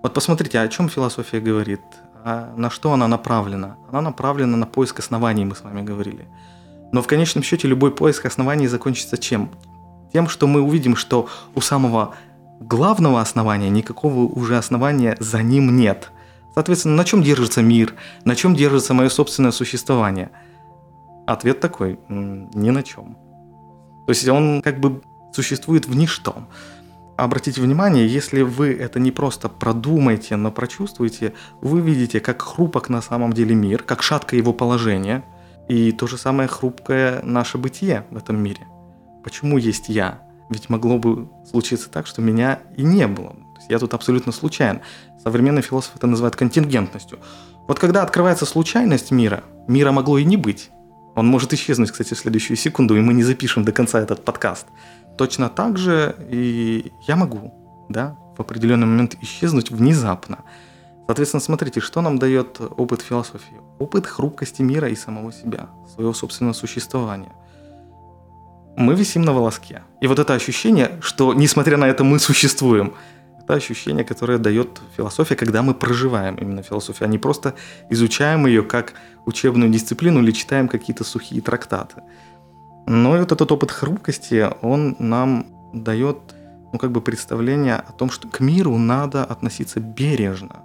Вот 0.05 0.15
посмотрите, 0.15 0.61
о 0.61 0.69
чем 0.69 0.89
философия 0.89 1.41
говорит, 1.41 1.81
а 2.25 2.55
на 2.57 2.71
что 2.71 2.93
она 2.93 3.09
направлена. 3.09 3.77
Она 3.91 4.01
направлена 4.01 4.57
на 4.57 4.67
поиск 4.67 5.01
оснований, 5.01 5.45
мы 5.45 5.57
с 5.57 5.63
вами 5.63 5.83
говорили. 5.83 6.29
Но 6.93 7.03
в 7.03 7.09
конечном 7.09 7.43
счете 7.43 7.67
любой 7.67 7.91
поиск 7.91 8.27
оснований 8.27 8.69
закончится 8.69 9.19
чем? 9.19 9.51
Тем, 10.13 10.29
что 10.29 10.47
мы 10.47 10.61
увидим, 10.61 10.95
что 10.95 11.29
у 11.57 11.61
самого 11.61 12.15
главного 12.61 13.21
основания 13.21 13.71
никакого 13.71 14.21
уже 14.21 14.59
основания 14.59 15.17
за 15.19 15.43
ним 15.43 15.77
нет. 15.77 16.13
Соответственно, 16.55 16.97
на 16.97 17.05
чем 17.05 17.23
держится 17.23 17.63
мир, 17.63 17.95
на 18.25 18.35
чем 18.35 18.55
держится 18.55 18.95
мое 18.95 19.09
собственное 19.09 19.53
существование? 19.53 20.31
Ответ 21.27 21.61
такой, 21.61 21.99
ни 22.09 22.71
на 22.71 22.83
чем. 22.83 23.17
То 24.07 24.11
есть 24.11 24.29
он 24.29 24.63
как 24.63 24.81
бы 24.81 25.03
существует 25.33 25.87
в 25.87 25.95
ничто. 25.95 26.35
Обратите 27.17 27.61
внимание, 27.61 28.07
если 28.09 28.43
вы 28.43 28.73
это 28.73 28.99
не 28.99 29.13
просто 29.13 29.49
продумаете, 29.49 30.37
но 30.37 30.51
прочувствуете, 30.51 31.35
вы 31.61 31.81
видите, 31.81 32.19
как 32.19 32.43
хрупок 32.43 32.89
на 32.89 33.03
самом 33.03 33.33
деле 33.33 33.55
мир, 33.55 33.83
как 33.83 34.03
шатко 34.03 34.37
его 34.37 34.53
положение, 34.53 35.23
и 35.69 35.93
то 35.93 36.07
же 36.07 36.17
самое 36.19 36.49
хрупкое 36.49 37.23
наше 37.23 37.59
бытие 37.59 38.07
в 38.11 38.17
этом 38.17 38.43
мире. 38.43 38.67
Почему 39.23 39.59
есть 39.59 39.89
я? 39.89 40.23
Ведь 40.49 40.69
могло 40.71 40.99
бы 40.99 41.29
случиться 41.49 41.91
так, 41.91 42.07
что 42.07 42.23
меня 42.23 42.61
и 42.77 42.83
не 42.83 43.07
было. 43.07 43.37
Есть 43.37 43.50
я 43.71 43.79
тут 43.79 43.95
абсолютно 43.95 44.33
случайен. 44.33 44.81
Современный 45.23 45.63
философ 45.63 45.93
это 45.97 46.07
называет 46.07 46.37
контингентностью. 46.37 47.19
Вот 47.69 47.79
когда 47.79 48.03
открывается 48.03 48.47
случайность 48.47 49.11
мира, 49.11 49.43
мира 49.69 49.93
могло 49.93 50.19
и 50.19 50.25
не 50.25 50.37
быть. 50.37 50.71
Он 51.15 51.27
может 51.27 51.53
исчезнуть, 51.53 51.91
кстати, 51.91 52.15
в 52.15 52.19
следующую 52.19 52.57
секунду, 52.57 52.97
и 52.97 53.01
мы 53.01 53.15
не 53.15 53.23
запишем 53.23 53.65
до 53.65 53.73
конца 53.73 54.01
этот 54.01 54.25
подкаст. 54.25 54.67
Точно 55.17 55.49
так 55.49 55.79
же 55.79 56.17
и 56.31 56.93
я 57.07 57.17
могу, 57.17 57.53
да, 57.89 58.17
в 58.37 58.41
определенный 58.41 58.87
момент 58.87 59.17
исчезнуть 59.21 59.71
внезапно. 59.71 60.39
Соответственно, 61.07 61.41
смотрите, 61.41 61.81
что 61.81 62.01
нам 62.01 62.19
дает 62.19 62.61
опыт 62.61 63.03
философии? 63.03 63.61
Опыт 63.79 64.07
хрупкости 64.07 64.63
мира 64.63 64.89
и 64.89 64.95
самого 64.95 65.33
себя, 65.33 65.69
своего 65.95 66.13
собственного 66.13 66.55
существования. 66.55 67.33
Мы 68.77 68.95
висим 68.95 69.23
на 69.23 69.33
волоске. 69.33 69.83
И 70.01 70.07
вот 70.07 70.19
это 70.19 70.35
ощущение, 70.35 70.99
что 71.03 71.35
несмотря 71.35 71.77
на 71.77 71.87
это 71.89 72.05
мы 72.05 72.19
существуем, 72.19 72.95
это 73.51 73.57
ощущение, 73.57 74.05
которое 74.05 74.39
дает 74.39 74.81
философия, 74.97 75.35
когда 75.37 75.63
мы 75.63 75.75
проживаем 75.75 76.37
именно 76.37 76.63
философию, 76.63 77.07
а 77.07 77.11
не 77.11 77.19
просто 77.19 77.55
изучаем 77.91 78.47
ее 78.47 78.63
как 78.63 78.95
учебную 79.27 79.71
дисциплину 79.71 80.21
или 80.23 80.31
читаем 80.31 80.69
какие-то 80.69 81.05
сухие 81.05 81.43
трактаты. 81.43 82.03
Но 82.87 83.17
и 83.17 83.21
вот 83.21 83.33
этот 83.33 83.51
опыт 83.53 83.71
хрупкости, 83.73 84.49
он 84.63 84.97
нам 84.99 85.47
дает 85.73 86.19
ну, 86.73 86.79
как 86.79 86.93
бы 86.93 87.01
представление 87.01 87.75
о 87.75 87.93
том, 87.93 88.11
что 88.11 88.29
к 88.29 88.41
миру 88.41 88.79
надо 88.79 89.25
относиться 89.25 89.81
бережно. 89.81 90.63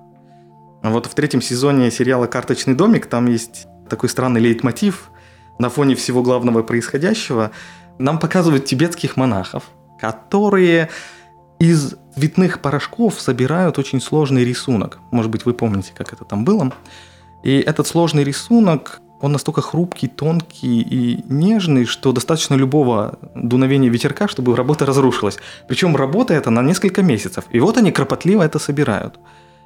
Вот 0.84 1.08
в 1.08 1.14
третьем 1.16 1.42
сезоне 1.42 1.90
сериала 1.90 2.28
«Карточный 2.28 2.76
домик» 2.76 3.08
там 3.08 3.26
есть 3.26 3.68
такой 3.90 4.10
странный 4.10 4.42
лейтмотив 4.42 5.10
на 5.58 5.70
фоне 5.70 5.96
всего 5.96 6.22
главного 6.22 6.62
происходящего. 6.62 7.50
Нам 7.98 8.20
показывают 8.20 8.66
тибетских 8.66 9.18
монахов, 9.18 9.64
которые 10.00 10.90
из 11.60 11.96
цветных 12.16 12.62
порошков 12.62 13.20
собирают 13.20 13.78
очень 13.78 14.02
сложный 14.02 14.46
рисунок. 14.46 15.00
Может 15.12 15.32
быть, 15.32 15.46
вы 15.46 15.54
помните, 15.54 15.92
как 15.96 16.14
это 16.14 16.24
там 16.26 16.46
было. 16.46 16.72
И 17.44 17.60
этот 17.60 17.88
сложный 17.88 18.24
рисунок 18.24 19.02
он 19.22 19.32
настолько 19.32 19.62
хрупкий, 19.62 20.08
тонкий 20.08 20.82
и 20.82 21.24
нежный, 21.30 21.86
что 21.86 22.12
достаточно 22.12 22.56
любого 22.56 23.18
дуновения 23.36 23.90
ветерка, 23.90 24.28
чтобы 24.28 24.56
работа 24.56 24.86
разрушилась. 24.86 25.38
Причем 25.68 25.96
работа 25.96 26.34
это 26.34 26.50
на 26.50 26.62
несколько 26.62 27.02
месяцев. 27.02 27.46
И 27.52 27.60
вот 27.60 27.78
они 27.78 27.92
кропотливо 27.92 28.44
это 28.44 28.60
собирают. 28.60 29.20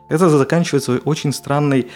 Это 0.07 0.29
заканчивается 0.29 0.99
очень 1.05 1.33
странной 1.33 1.87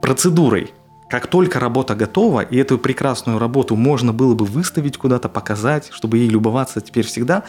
процедурой. 0.00 0.72
Как 1.10 1.26
только 1.26 1.60
работа 1.60 1.94
готова, 1.94 2.40
и 2.40 2.56
эту 2.56 2.78
прекрасную 2.78 3.38
работу 3.38 3.76
можно 3.76 4.12
было 4.12 4.34
бы 4.34 4.44
выставить 4.44 4.96
куда-то, 4.96 5.28
показать, 5.28 5.90
чтобы 5.92 6.18
ей 6.18 6.28
любоваться 6.28 6.80
теперь 6.80 7.04
всегда, 7.04 7.42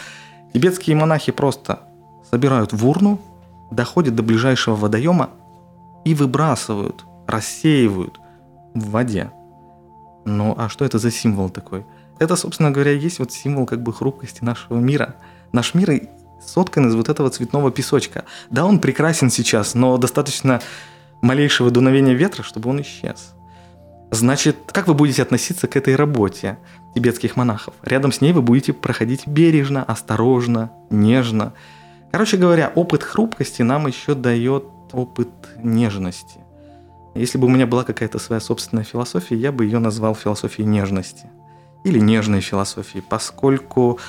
тибетские 0.53 0.95
монахи 0.95 1.31
просто 1.31 1.79
собирают 2.35 2.73
в 2.73 2.85
урну, 2.85 3.21
доходят 3.71 4.13
до 4.13 4.21
ближайшего 4.21 4.75
водоема 4.75 5.29
и 6.03 6.13
выбрасывают, 6.13 7.05
рассеивают 7.27 8.19
в 8.73 8.89
воде. 8.89 9.31
Ну 10.25 10.53
а 10.57 10.67
что 10.67 10.83
это 10.83 10.99
за 10.99 11.11
символ 11.11 11.49
такой? 11.49 11.85
Это, 12.19 12.35
собственно 12.35 12.71
говоря, 12.71 12.91
есть 12.91 13.19
вот 13.19 13.31
символ 13.31 13.65
как 13.65 13.81
бы 13.81 13.93
хрупкости 13.93 14.43
нашего 14.43 14.79
мира. 14.79 15.15
Наш 15.53 15.73
мир 15.75 16.09
соткан 16.45 16.89
из 16.89 16.95
вот 16.95 17.07
этого 17.07 17.29
цветного 17.29 17.71
песочка. 17.71 18.25
Да, 18.49 18.65
он 18.65 18.79
прекрасен 18.79 19.29
сейчас, 19.29 19.73
но 19.73 19.97
достаточно 19.97 20.59
малейшего 21.21 21.71
дуновения 21.71 22.15
ветра, 22.15 22.43
чтобы 22.43 22.69
он 22.69 22.81
исчез. 22.81 23.33
Значит, 24.11 24.57
как 24.73 24.89
вы 24.89 24.93
будете 24.93 25.21
относиться 25.21 25.67
к 25.67 25.77
этой 25.77 25.95
работе 25.95 26.57
тибетских 26.95 27.37
монахов? 27.37 27.75
Рядом 27.81 28.11
с 28.11 28.19
ней 28.19 28.33
вы 28.33 28.41
будете 28.41 28.73
проходить 28.73 29.25
бережно, 29.25 29.85
осторожно, 29.85 30.69
нежно. 30.89 31.53
Короче 32.11 32.37
говоря, 32.37 32.71
опыт 32.75 33.03
хрупкости 33.03 33.61
нам 33.61 33.87
еще 33.87 34.15
дает 34.15 34.65
опыт 34.93 35.29
нежности. 35.57 36.39
Если 37.15 37.37
бы 37.37 37.47
у 37.47 37.49
меня 37.49 37.65
была 37.65 37.83
какая-то 37.83 38.19
своя 38.19 38.41
собственная 38.41 38.83
философия, 38.83 39.35
я 39.35 39.51
бы 39.51 39.65
ее 39.65 39.79
назвал 39.79 40.15
философией 40.15 40.67
нежности. 40.67 41.29
Или 41.83 41.99
нежной 41.99 42.41
философией, 42.41 43.03
поскольку 43.07 43.99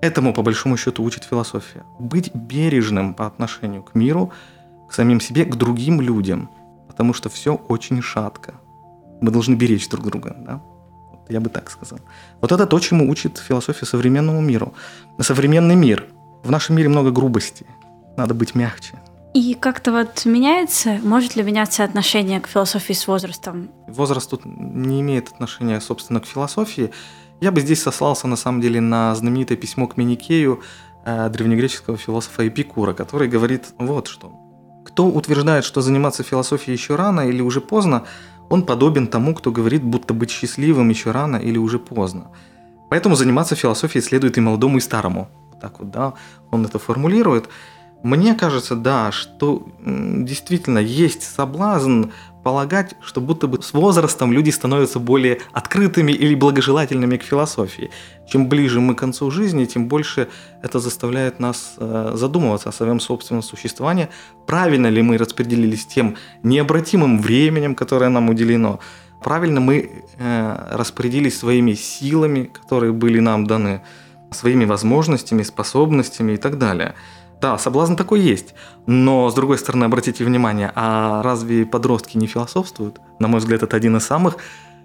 этому, 0.00 0.32
по 0.32 0.42
большому 0.42 0.76
счету, 0.76 1.04
учит 1.04 1.24
философия. 1.24 1.84
Быть 1.98 2.34
бережным 2.34 3.14
по 3.14 3.26
отношению 3.26 3.82
к 3.82 3.94
миру, 3.94 4.32
к 4.88 4.94
самим 4.94 5.20
себе, 5.20 5.44
к 5.44 5.54
другим 5.54 6.00
людям. 6.00 6.50
Потому 6.88 7.12
что 7.12 7.28
все 7.28 7.54
очень 7.54 8.02
шатко. 8.02 8.54
Мы 9.20 9.30
должны 9.30 9.54
беречь 9.54 9.88
друг 9.88 10.06
друга. 10.06 10.34
Да? 10.38 10.60
Я 11.28 11.40
бы 11.40 11.50
так 11.50 11.70
сказал. 11.70 11.98
Вот 12.40 12.52
это 12.52 12.66
то, 12.66 12.78
чему 12.80 13.10
учит 13.10 13.38
философия 13.38 13.86
современному 13.86 14.40
миру. 14.40 14.74
Современный 15.20 15.74
мир. 15.74 16.06
В 16.46 16.50
нашем 16.52 16.76
мире 16.76 16.88
много 16.88 17.10
грубости. 17.10 17.66
Надо 18.16 18.32
быть 18.32 18.54
мягче. 18.54 18.94
И 19.34 19.54
как-то 19.54 19.90
вот 19.90 20.24
меняется, 20.24 21.00
может 21.02 21.34
ли 21.34 21.42
меняться 21.42 21.82
отношение 21.82 22.40
к 22.40 22.46
философии 22.46 22.92
с 22.92 23.08
возрастом? 23.08 23.68
Возраст 23.88 24.30
тут 24.30 24.42
не 24.44 25.00
имеет 25.00 25.26
отношения, 25.26 25.80
собственно, 25.80 26.20
к 26.20 26.26
философии. 26.26 26.92
Я 27.40 27.50
бы 27.50 27.60
здесь 27.60 27.82
сослался, 27.82 28.28
на 28.28 28.36
самом 28.36 28.60
деле, 28.60 28.80
на 28.80 29.12
знаменитое 29.16 29.58
письмо 29.58 29.88
к 29.88 29.96
Миникею 29.96 30.62
э, 31.04 31.28
древнегреческого 31.30 31.96
философа 31.96 32.46
Эпикура, 32.46 32.92
который 32.92 33.26
говорит 33.26 33.64
вот 33.78 34.06
что. 34.06 34.30
Кто 34.84 35.08
утверждает, 35.08 35.64
что 35.64 35.80
заниматься 35.80 36.22
философией 36.22 36.76
еще 36.76 36.94
рано 36.94 37.28
или 37.28 37.42
уже 37.42 37.60
поздно, 37.60 38.04
он 38.48 38.64
подобен 38.64 39.08
тому, 39.08 39.34
кто 39.34 39.50
говорит, 39.50 39.82
будто 39.82 40.14
быть 40.14 40.30
счастливым 40.30 40.90
еще 40.90 41.10
рано 41.10 41.38
или 41.38 41.58
уже 41.58 41.80
поздно. 41.80 42.30
Поэтому 42.88 43.16
заниматься 43.16 43.56
философией 43.56 44.04
следует 44.04 44.38
и 44.38 44.40
молодому, 44.40 44.78
и 44.78 44.80
старому. 44.80 45.28
Так 45.60 45.80
вот, 45.80 45.90
да, 45.90 46.14
он 46.50 46.64
это 46.64 46.78
формулирует. 46.78 47.48
Мне 48.02 48.34
кажется, 48.34 48.76
да, 48.76 49.10
что 49.10 49.66
действительно 49.84 50.78
есть 50.78 51.22
соблазн 51.22 52.04
полагать, 52.44 52.94
что 53.00 53.20
будто 53.20 53.48
бы 53.48 53.60
с 53.60 53.72
возрастом 53.72 54.32
люди 54.32 54.50
становятся 54.50 55.00
более 55.00 55.40
открытыми 55.52 56.12
или 56.12 56.36
благожелательными 56.36 57.16
к 57.16 57.24
философии. 57.24 57.90
Чем 58.28 58.48
ближе 58.48 58.80
мы 58.80 58.94
к 58.94 58.98
концу 58.98 59.32
жизни, 59.32 59.64
тем 59.64 59.88
больше 59.88 60.28
это 60.62 60.78
заставляет 60.78 61.40
нас 61.40 61.74
э, 61.78 62.12
задумываться 62.14 62.68
о 62.68 62.72
своем 62.72 63.00
собственном 63.00 63.42
существовании, 63.42 64.08
правильно 64.46 64.86
ли 64.86 65.02
мы 65.02 65.18
распределились 65.18 65.86
тем 65.86 66.14
необратимым 66.44 67.20
временем, 67.20 67.74
которое 67.74 68.10
нам 68.10 68.28
уделено, 68.28 68.78
правильно 69.24 69.60
мы 69.60 70.04
э, 70.16 70.68
распорядились 70.70 71.36
своими 71.36 71.74
силами, 71.74 72.44
которые 72.44 72.92
были 72.92 73.18
нам 73.18 73.48
даны, 73.48 73.80
своими 74.30 74.64
возможностями, 74.64 75.42
способностями 75.42 76.32
и 76.32 76.36
так 76.36 76.58
далее. 76.58 76.94
Да, 77.40 77.58
соблазн 77.58 77.94
такой 77.94 78.20
есть. 78.20 78.54
Но, 78.86 79.28
с 79.28 79.34
другой 79.34 79.58
стороны, 79.58 79.84
обратите 79.84 80.24
внимание, 80.24 80.72
а 80.74 81.22
разве 81.22 81.66
подростки 81.66 82.16
не 82.16 82.26
философствуют? 82.26 83.00
На 83.18 83.28
мой 83.28 83.40
взгляд, 83.40 83.62
это 83.62 83.76
один 83.76 83.96
из 83.96 84.06
самых 84.06 84.38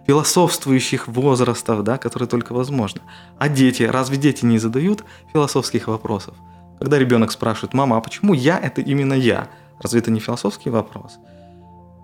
философствующих 0.05 1.07
возрастов, 1.07 1.83
да, 1.83 1.97
которые 1.97 2.27
только 2.27 2.53
возможно. 2.53 3.01
А 3.37 3.47
дети, 3.47 3.83
разве 3.83 4.17
дети 4.17 4.45
не 4.45 4.59
задают 4.59 5.03
философских 5.31 5.87
вопросов? 5.87 6.35
Когда 6.79 6.97
ребенок 6.97 7.31
спрашивает, 7.31 7.73
мама, 7.73 7.97
а 7.97 8.01
почему 8.01 8.33
я– 8.33 8.57
это 8.63 8.81
именно 8.81 9.13
я? 9.13 9.47
Разве 9.79 9.99
это 9.99 10.11
не 10.11 10.19
философский 10.19 10.69
вопрос? 10.69 11.19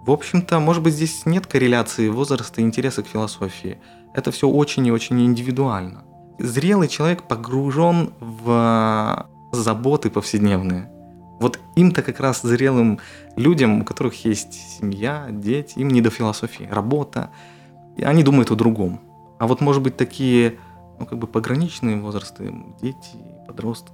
В 0.06 0.12
общем-то, 0.12 0.60
может 0.60 0.84
быть, 0.84 0.93
здесь 0.93 1.26
нет 1.26 1.47
корреляции 1.47 2.08
возраста 2.08 2.62
и 2.62 2.63
интереса 2.63 3.04
к 3.04 3.08
философии. 3.08 3.80
Это 4.13 4.32
все 4.32 4.47
очень 4.47 4.88
и 4.88 4.91
очень 4.91 5.21
индивидуально. 5.26 6.06
Зрелый 6.39 6.88
человек 6.88 7.23
погружен 7.23 8.13
в 8.19 9.28
заботы 9.52 10.10
повседневные. 10.10 10.91
Вот 11.39 11.60
им-то 11.76 12.02
как 12.02 12.19
раз 12.19 12.41
зрелым 12.41 13.00
людям, 13.36 13.82
у 13.82 13.86
которых 13.86 14.26
есть 14.26 14.54
семья, 14.54 15.28
дети, 15.30 15.80
им 15.80 15.89
не 15.89 16.02
до 16.02 16.10
философии, 16.10 16.67
работа, 16.71 17.30
и 17.95 18.04
они 18.04 18.23
думают 18.23 18.52
о 18.52 18.56
другом. 18.56 19.00
А 19.39 19.45
вот, 19.45 19.62
может 19.62 19.84
быть, 19.84 19.97
такие, 19.97 20.58
ну, 21.00 21.06
как 21.06 21.19
бы 21.19 21.28
пограничные 21.28 22.00
возрасты, 22.00 22.54
дети, 22.82 23.17
подростки, 23.47 23.91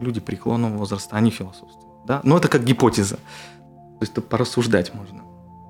люди 0.00 0.20
преклонного 0.20 0.78
возраста, 0.78 1.16
они 1.16 1.30
философствуют. 1.30 2.06
Да? 2.06 2.20
Но 2.24 2.38
это 2.38 2.48
как 2.48 2.64
гипотеза. 2.64 3.16
То 3.16 4.02
есть 4.02 4.12
это 4.12 4.22
порассуждать 4.22 4.94
можно. 4.94 5.22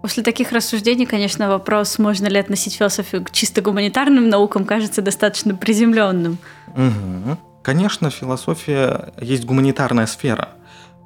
После 0.02 0.22
таких 0.22 0.52
рассуждений, 0.52 1.04
конечно, 1.04 1.48
вопрос, 1.48 1.98
можно 1.98 2.26
ли 2.26 2.38
относить 2.38 2.74
философию 2.74 3.22
к 3.24 3.30
чисто 3.30 3.60
гуманитарным 3.60 4.28
наукам, 4.28 4.64
кажется 4.64 5.02
достаточно 5.02 5.54
приземленным. 5.54 6.38
Угу. 6.68 7.36
Конечно, 7.62 8.10
философия 8.10 9.12
есть 9.20 9.44
гуманитарная 9.44 10.06
сфера. 10.06 10.50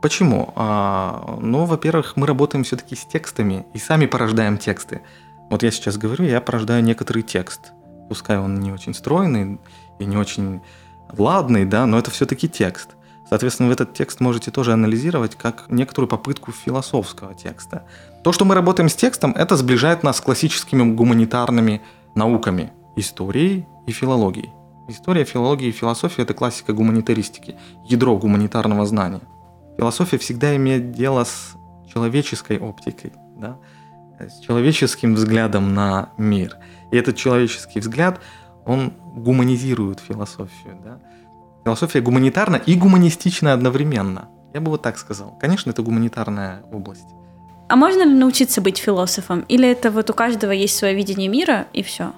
Почему? 0.00 0.52
А, 0.54 1.38
ну, 1.40 1.64
во-первых, 1.64 2.16
мы 2.16 2.26
работаем 2.26 2.62
все-таки 2.62 2.94
с 2.94 3.04
текстами 3.04 3.66
и 3.74 3.78
сами 3.78 4.06
порождаем 4.06 4.58
тексты. 4.58 5.00
Вот 5.50 5.62
я 5.62 5.70
сейчас 5.70 5.96
говорю, 5.96 6.24
я 6.24 6.40
порождаю 6.40 6.84
некоторый 6.84 7.22
текст. 7.22 7.72
Пускай 8.08 8.38
он 8.38 8.60
не 8.60 8.70
очень 8.70 8.94
стройный 8.94 9.58
и 9.98 10.04
не 10.04 10.16
очень 10.16 10.60
ладный, 11.16 11.64
да, 11.64 11.86
но 11.86 11.98
это 11.98 12.10
все-таки 12.10 12.48
текст. 12.48 12.90
Соответственно, 13.28 13.68
вы 13.68 13.74
этот 13.74 13.94
текст 13.94 14.20
можете 14.20 14.50
тоже 14.50 14.72
анализировать 14.72 15.34
как 15.34 15.64
некоторую 15.68 16.08
попытку 16.08 16.52
философского 16.52 17.34
текста. 17.34 17.84
То, 18.22 18.32
что 18.32 18.44
мы 18.44 18.54
работаем 18.54 18.88
с 18.88 18.94
текстом, 18.94 19.32
это 19.32 19.56
сближает 19.56 20.02
нас 20.02 20.18
с 20.18 20.20
классическими 20.20 20.94
гуманитарными 20.94 21.82
науками– 22.14 22.72
историей 22.96 23.66
и 23.86 23.92
филологией. 23.92 24.50
История, 24.88 25.24
филология 25.24 25.68
и 25.68 25.72
философия– 25.72 26.22
это 26.24 26.34
классика 26.34 26.72
гуманитаристики, 26.72 27.56
ядро 27.86 28.16
гуманитарного 28.18 28.84
знания. 28.84 29.22
Философия 29.78 30.18
всегда 30.18 30.54
имеет 30.56 30.92
дело 30.92 31.24
с 31.24 31.56
человеческой 31.92 32.58
оптикой, 32.58 33.12
да? 33.36 33.58
с 34.18 34.40
человеческим 34.40 35.14
взглядом 35.14 35.74
на 35.74 36.10
мир. 36.18 36.56
И 36.92 36.96
этот 36.96 37.16
человеческий 37.16 37.80
взгляд, 37.80 38.20
он 38.66 38.92
гуманизирует 39.14 40.00
философию. 40.00 40.78
Да? 40.84 41.00
Философия 41.64 42.00
гуманитарна 42.00 42.56
и 42.56 42.74
гуманистична 42.74 43.54
одновременно. 43.54 44.28
Я 44.52 44.60
бы 44.60 44.70
вот 44.70 44.82
так 44.82 44.98
сказал. 44.98 45.36
Конечно, 45.40 45.70
это 45.70 45.82
гуманитарная 45.82 46.62
область. 46.70 47.06
А 47.68 47.76
можно 47.76 48.02
ли 48.02 48.14
научиться 48.14 48.60
быть 48.60 48.78
философом? 48.78 49.40
Или 49.48 49.68
это 49.68 49.90
вот 49.90 50.10
у 50.10 50.12
каждого 50.12 50.52
есть 50.52 50.76
свое 50.76 50.94
видение 50.94 51.28
мира 51.28 51.66
и 51.72 51.82
все? 51.82 52.12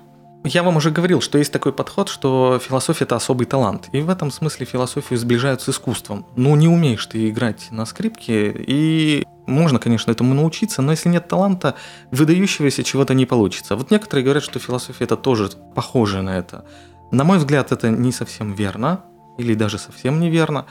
Я 0.44 0.62
вам 0.62 0.76
уже 0.76 0.90
говорил, 0.90 1.20
что 1.20 1.38
есть 1.38 1.52
такой 1.52 1.72
подход, 1.72 2.08
что 2.08 2.60
философия– 2.60 3.04
это 3.06 3.16
особый 3.16 3.46
талант. 3.46 3.88
И 3.92 4.00
в 4.00 4.10
этом 4.10 4.30
смысле 4.30 4.66
философию 4.66 5.18
сближают 5.18 5.60
с 5.62 5.68
искусством. 5.68 6.26
Ну, 6.36 6.54
не 6.56 6.68
умеешь 6.68 7.06
ты 7.06 7.28
играть 7.28 7.68
на 7.70 7.86
скрипке, 7.86 8.52
и 8.52 9.24
можно, 9.46 9.78
конечно, 9.78 10.10
этому 10.10 10.34
научиться, 10.34 10.82
но 10.82 10.92
если 10.92 11.08
нет 11.08 11.26
таланта, 11.28 11.74
выдающегося 12.10 12.84
чего-то 12.84 13.14
не 13.14 13.26
получится. 13.26 13.76
Вот 13.76 13.90
некоторые 13.90 14.24
говорят, 14.24 14.44
что 14.44 14.58
философия– 14.58 15.04
это 15.06 15.16
тоже 15.16 15.50
похоже 15.74 16.22
на 16.22 16.36
это. 16.36 16.64
На 17.10 17.24
мой 17.24 17.38
взгляд, 17.38 17.72
это 17.72 17.90
не 17.90 18.12
совсем 18.12 18.52
верно, 18.52 19.04
или 19.38 19.54
даже 19.54 19.78
совсем 19.78 20.20
неверно, 20.20 20.66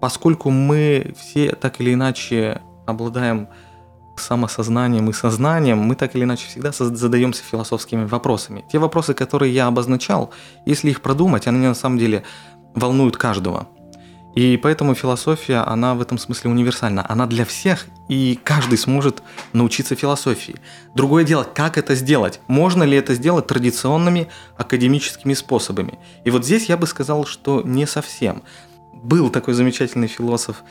поскольку 0.00 0.50
мы 0.50 1.14
все 1.18 1.52
так 1.52 1.80
или 1.80 1.94
иначе 1.94 2.60
обладаем 2.86 3.48
самосознанием 4.16 5.08
и 5.10 5.12
сознанием, 5.12 5.78
мы 5.78 5.94
так 5.94 6.16
или 6.16 6.24
иначе 6.24 6.46
всегда 6.48 6.72
задаемся 6.72 7.42
философскими 7.44 8.04
вопросами. 8.04 8.64
Те 8.70 8.78
вопросы, 8.78 9.14
которые 9.14 9.54
я 9.54 9.66
обозначал, 9.66 10.30
если 10.66 10.90
их 10.90 11.00
продумать, 11.02 11.46
они 11.46 11.58
на 11.58 11.74
самом 11.74 11.98
деле 11.98 12.24
волнуют 12.74 13.16
каждого. 13.16 13.68
И 14.38 14.56
поэтому 14.56 14.94
философия, 14.94 15.64
она 15.66 15.96
в 15.96 16.00
этом 16.00 16.16
смысле 16.16 16.50
универсальна. 16.50 17.04
Она 17.08 17.26
для 17.26 17.44
всех, 17.44 17.86
и 18.06 18.38
каждый 18.44 18.78
сможет 18.78 19.20
научиться 19.52 19.96
философии. 19.96 20.54
Другое 20.94 21.24
дело, 21.24 21.42
как 21.42 21.76
это 21.76 21.96
сделать? 21.96 22.38
Можно 22.46 22.84
ли 22.84 22.96
это 22.96 23.14
сделать 23.14 23.48
традиционными 23.48 24.28
академическими 24.56 25.34
способами? 25.34 25.98
И 26.24 26.30
вот 26.30 26.44
здесь 26.44 26.68
я 26.68 26.76
бы 26.76 26.86
сказал, 26.86 27.26
что 27.26 27.62
не 27.62 27.84
совсем. 27.84 28.42
Был 28.92 29.28
такой 29.30 29.54
замечательный 29.54 30.06
философ 30.06 30.62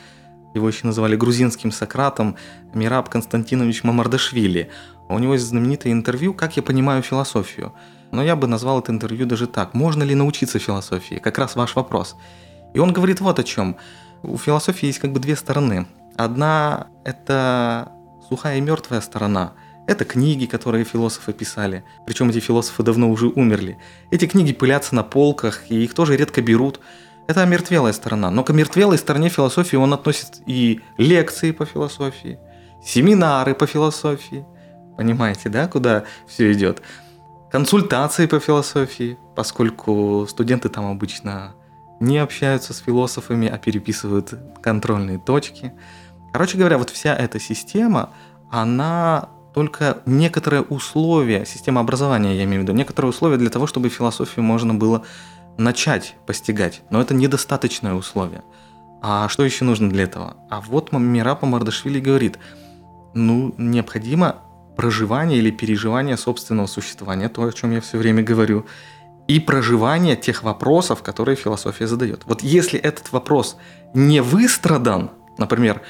его 0.54 0.66
еще 0.66 0.86
называли 0.86 1.14
грузинским 1.14 1.70
Сократом, 1.70 2.36
Мираб 2.72 3.10
Константинович 3.10 3.84
Мамардашвили. 3.84 4.70
У 5.10 5.18
него 5.18 5.34
есть 5.34 5.44
знаменитое 5.44 5.92
интервью 5.92 6.32
«Как 6.32 6.56
я 6.56 6.62
понимаю 6.62 7.02
философию». 7.02 7.74
Но 8.12 8.22
я 8.24 8.34
бы 8.34 8.46
назвал 8.46 8.80
это 8.80 8.92
интервью 8.92 9.26
даже 9.26 9.46
так. 9.46 9.74
Можно 9.74 10.04
ли 10.04 10.14
научиться 10.14 10.58
философии? 10.58 11.16
Как 11.16 11.36
раз 11.36 11.54
ваш 11.54 11.76
вопрос. 11.76 12.16
И 12.74 12.78
он 12.78 12.92
говорит 12.92 13.20
вот 13.20 13.38
о 13.38 13.44
чем. 13.44 13.76
У 14.22 14.36
философии 14.36 14.86
есть 14.86 14.98
как 14.98 15.12
бы 15.12 15.20
две 15.20 15.36
стороны. 15.36 15.86
Одна– 16.16 16.88
это 17.04 17.92
сухая 18.28 18.58
и 18.58 18.60
мертвая 18.60 19.00
сторона. 19.00 19.52
Это 19.86 20.04
книги, 20.04 20.46
которые 20.46 20.84
философы 20.84 21.32
писали. 21.32 21.84
Причем 22.04 22.28
эти 22.28 22.40
философы 22.40 22.82
давно 22.82 23.10
уже 23.10 23.28
умерли. 23.28 23.78
Эти 24.10 24.26
книги 24.26 24.52
пылятся 24.52 24.94
на 24.94 25.02
полках, 25.02 25.70
и 25.70 25.84
их 25.84 25.94
тоже 25.94 26.16
редко 26.16 26.42
берут. 26.42 26.80
Это 27.26 27.42
омертвелая 27.42 27.92
сторона. 27.92 28.30
Но 28.30 28.44
к 28.44 28.50
омертвелой 28.50 28.98
стороне 28.98 29.28
философии 29.28 29.76
он 29.76 29.92
относит 29.94 30.42
и 30.46 30.80
лекции 30.98 31.52
по 31.52 31.64
философии, 31.64 32.38
семинары 32.84 33.54
по 33.54 33.66
философии. 33.66 34.44
Понимаете, 34.96 35.48
да, 35.48 35.68
куда 35.68 36.04
все 36.26 36.52
идет? 36.52 36.82
Консультации 37.50 38.26
по 38.26 38.40
философии, 38.40 39.16
поскольку 39.36 40.26
студенты 40.28 40.68
там 40.68 40.90
обычно 40.90 41.54
не 42.00 42.18
общаются 42.18 42.72
с 42.72 42.78
философами, 42.78 43.48
а 43.48 43.58
переписывают 43.58 44.34
контрольные 44.62 45.18
точки. 45.18 45.72
Короче 46.32 46.58
говоря, 46.58 46.78
вот 46.78 46.90
вся 46.90 47.14
эта 47.14 47.40
система, 47.40 48.10
она 48.50 49.30
только 49.54 49.98
некоторые 50.06 50.62
условия, 50.62 51.44
система 51.46 51.80
образования, 51.80 52.36
я 52.36 52.44
имею 52.44 52.60
в 52.60 52.62
виду, 52.64 52.72
некоторые 52.72 53.10
условия 53.10 53.38
для 53.38 53.50
того, 53.50 53.66
чтобы 53.66 53.88
философию 53.88 54.44
можно 54.44 54.74
было 54.74 55.04
начать 55.56 56.14
постигать, 56.26 56.82
но 56.90 57.00
это 57.00 57.14
недостаточное 57.14 57.94
условие. 57.94 58.42
А 59.00 59.28
что 59.28 59.44
еще 59.44 59.64
нужно 59.64 59.90
для 59.90 60.04
этого? 60.04 60.36
А 60.50 60.60
вот 60.60 60.92
Мирапа 60.92 61.46
Мардашвили 61.46 62.00
говорит, 62.00 62.38
ну, 63.14 63.54
необходимо 63.58 64.36
проживание 64.76 65.38
или 65.38 65.50
переживание 65.50 66.16
собственного 66.16 66.66
существования, 66.66 67.28
то, 67.28 67.42
о 67.42 67.52
чем 67.52 67.72
я 67.72 67.80
все 67.80 67.98
время 67.98 68.22
говорю, 68.22 68.66
и 69.28 69.38
проживание 69.40 70.16
тех 70.16 70.42
вопросов, 70.42 71.02
которые 71.02 71.36
философия 71.36 71.86
задает. 71.86 72.22
Вот 72.26 72.42
если 72.42 72.80
этот 72.80 73.12
вопрос 73.12 73.56
не 73.94 74.20
выстрадан, 74.22 75.10
например, 75.36 75.82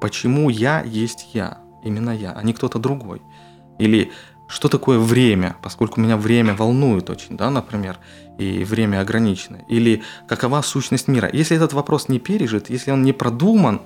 почему 0.00 0.48
я 0.48 0.82
есть 0.82 1.28
я, 1.34 1.58
именно 1.84 2.10
я, 2.10 2.32
а 2.32 2.42
не 2.42 2.54
кто-то 2.54 2.78
другой, 2.78 3.22
или 3.78 4.10
что 4.48 4.68
такое 4.68 4.98
время, 4.98 5.56
поскольку 5.62 6.00
меня 6.00 6.16
время 6.16 6.54
волнует 6.54 7.08
очень, 7.10 7.36
да, 7.36 7.50
например, 7.50 7.98
и 8.38 8.64
время 8.64 9.00
ограничено, 9.00 9.58
или 9.68 10.02
какова 10.26 10.62
сущность 10.62 11.06
мира. 11.06 11.30
Если 11.32 11.56
этот 11.56 11.72
вопрос 11.72 12.08
не 12.08 12.18
пережит, 12.18 12.70
если 12.70 12.90
он 12.90 13.02
не 13.02 13.12
продуман, 13.12 13.82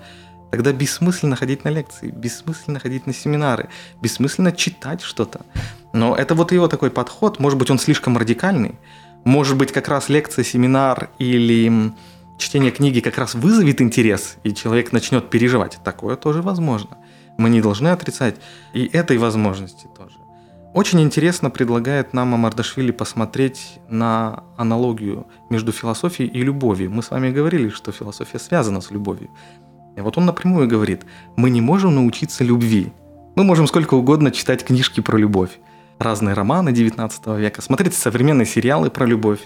тогда 0.54 0.72
бессмысленно 0.72 1.34
ходить 1.34 1.64
на 1.64 1.70
лекции, 1.70 2.10
бессмысленно 2.10 2.78
ходить 2.78 3.08
на 3.08 3.12
семинары, 3.12 3.68
бессмысленно 4.00 4.52
читать 4.52 5.02
что-то. 5.02 5.40
Но 5.92 6.14
это 6.14 6.36
вот 6.36 6.52
его 6.52 6.68
такой 6.68 6.92
подход, 6.92 7.40
может 7.40 7.58
быть, 7.58 7.70
он 7.70 7.78
слишком 7.80 8.16
радикальный, 8.16 8.76
может 9.24 9.56
быть, 9.56 9.72
как 9.72 9.88
раз 9.88 10.08
лекция, 10.08 10.44
семинар 10.44 11.10
или 11.18 11.92
чтение 12.38 12.70
книги 12.70 13.00
как 13.00 13.18
раз 13.18 13.34
вызовет 13.34 13.80
интерес, 13.80 14.36
и 14.44 14.54
человек 14.54 14.92
начнет 14.92 15.28
переживать. 15.28 15.80
Такое 15.82 16.14
тоже 16.14 16.40
возможно. 16.40 16.98
Мы 17.36 17.50
не 17.50 17.60
должны 17.60 17.88
отрицать 17.88 18.36
и 18.74 18.86
этой 18.86 19.18
возможности 19.18 19.88
тоже. 19.96 20.18
Очень 20.72 21.00
интересно 21.00 21.50
предлагает 21.50 22.12
нам 22.12 22.32
Амардашвили 22.34 22.92
посмотреть 22.92 23.80
на 23.88 24.44
аналогию 24.56 25.26
между 25.50 25.72
философией 25.72 26.28
и 26.28 26.42
любовью. 26.42 26.92
Мы 26.92 27.02
с 27.02 27.10
вами 27.10 27.30
говорили, 27.30 27.70
что 27.70 27.90
философия 27.90 28.38
связана 28.38 28.80
с 28.80 28.92
любовью. 28.92 29.30
И 29.96 30.00
вот 30.00 30.18
он 30.18 30.26
напрямую 30.26 30.68
говорит, 30.68 31.02
мы 31.36 31.50
не 31.50 31.60
можем 31.60 31.94
научиться 31.94 32.44
любви, 32.44 32.92
Мы 33.36 33.42
можем 33.42 33.66
сколько 33.66 33.94
угодно 33.94 34.30
читать 34.30 34.64
книжки 34.64 35.00
про 35.00 35.18
любовь, 35.18 35.58
разные 35.98 36.34
романы 36.34 36.72
19 36.72 37.26
века, 37.38 37.62
смотреть 37.62 37.94
современные 37.94 38.46
сериалы 38.46 38.90
про 38.90 39.06
любовь. 39.06 39.40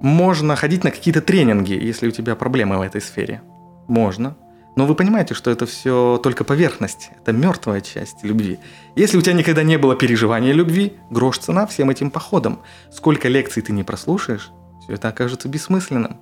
Можно 0.00 0.54
ходить 0.54 0.84
на 0.84 0.90
какие-то 0.90 1.20
тренинги, 1.20 1.72
если 1.72 2.08
у 2.08 2.10
тебя 2.12 2.36
проблемы 2.36 2.78
в 2.78 2.82
этой 2.82 3.00
сфере. 3.00 3.42
Можно. 3.88 4.36
Но 4.76 4.86
вы 4.86 4.94
понимаете, 4.94 5.34
что 5.34 5.50
это 5.50 5.66
все 5.66 6.20
только 6.22 6.42
поверхность, 6.42 7.10
это 7.16 7.32
мертвая 7.32 7.80
часть 7.80 8.24
любви. 8.24 8.58
Если 8.96 9.16
у 9.16 9.20
тебя 9.20 9.34
никогда 9.34 9.62
не 9.62 9.78
было 9.78 9.94
переживания 9.94 10.52
любви, 10.52 10.94
грош 11.10 11.38
цена 11.38 11.66
всем 11.66 11.90
этим 11.90 12.10
походам. 12.10 12.60
Сколько 12.92 13.28
лекций 13.28 13.62
ты 13.62 13.72
не 13.72 13.84
прослушаешь, 13.84 14.50
все 14.82 14.94
это 14.94 15.08
окажется 15.08 15.48
бессмысленным. 15.48 16.18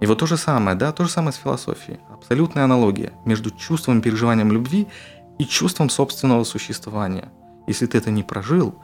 И 0.00 0.06
вот 0.06 0.18
то 0.18 0.26
же 0.26 0.36
самое, 0.36 0.76
да, 0.76 0.92
то 0.92 1.04
же 1.04 1.10
самое 1.10 1.32
с 1.32 1.36
философией. 1.36 2.00
Абсолютная 2.10 2.64
аналогия 2.64 3.12
между 3.24 3.50
чувством 3.50 3.98
и 3.98 4.02
переживанием 4.02 4.52
любви 4.52 4.86
и 5.38 5.44
чувством 5.44 5.90
собственного 5.90 6.44
существования. 6.44 7.28
Если 7.66 7.86
ты 7.86 7.98
это 7.98 8.10
не 8.10 8.22
прожил, 8.22 8.74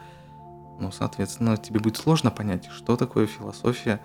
ну, 0.80 0.90
соответственно, 0.90 1.56
тебе 1.56 1.80
будет 1.80 1.96
сложно 1.96 2.30
понять, 2.30 2.68
что 2.72 2.96
такое 2.96 3.26
философия 3.26 4.00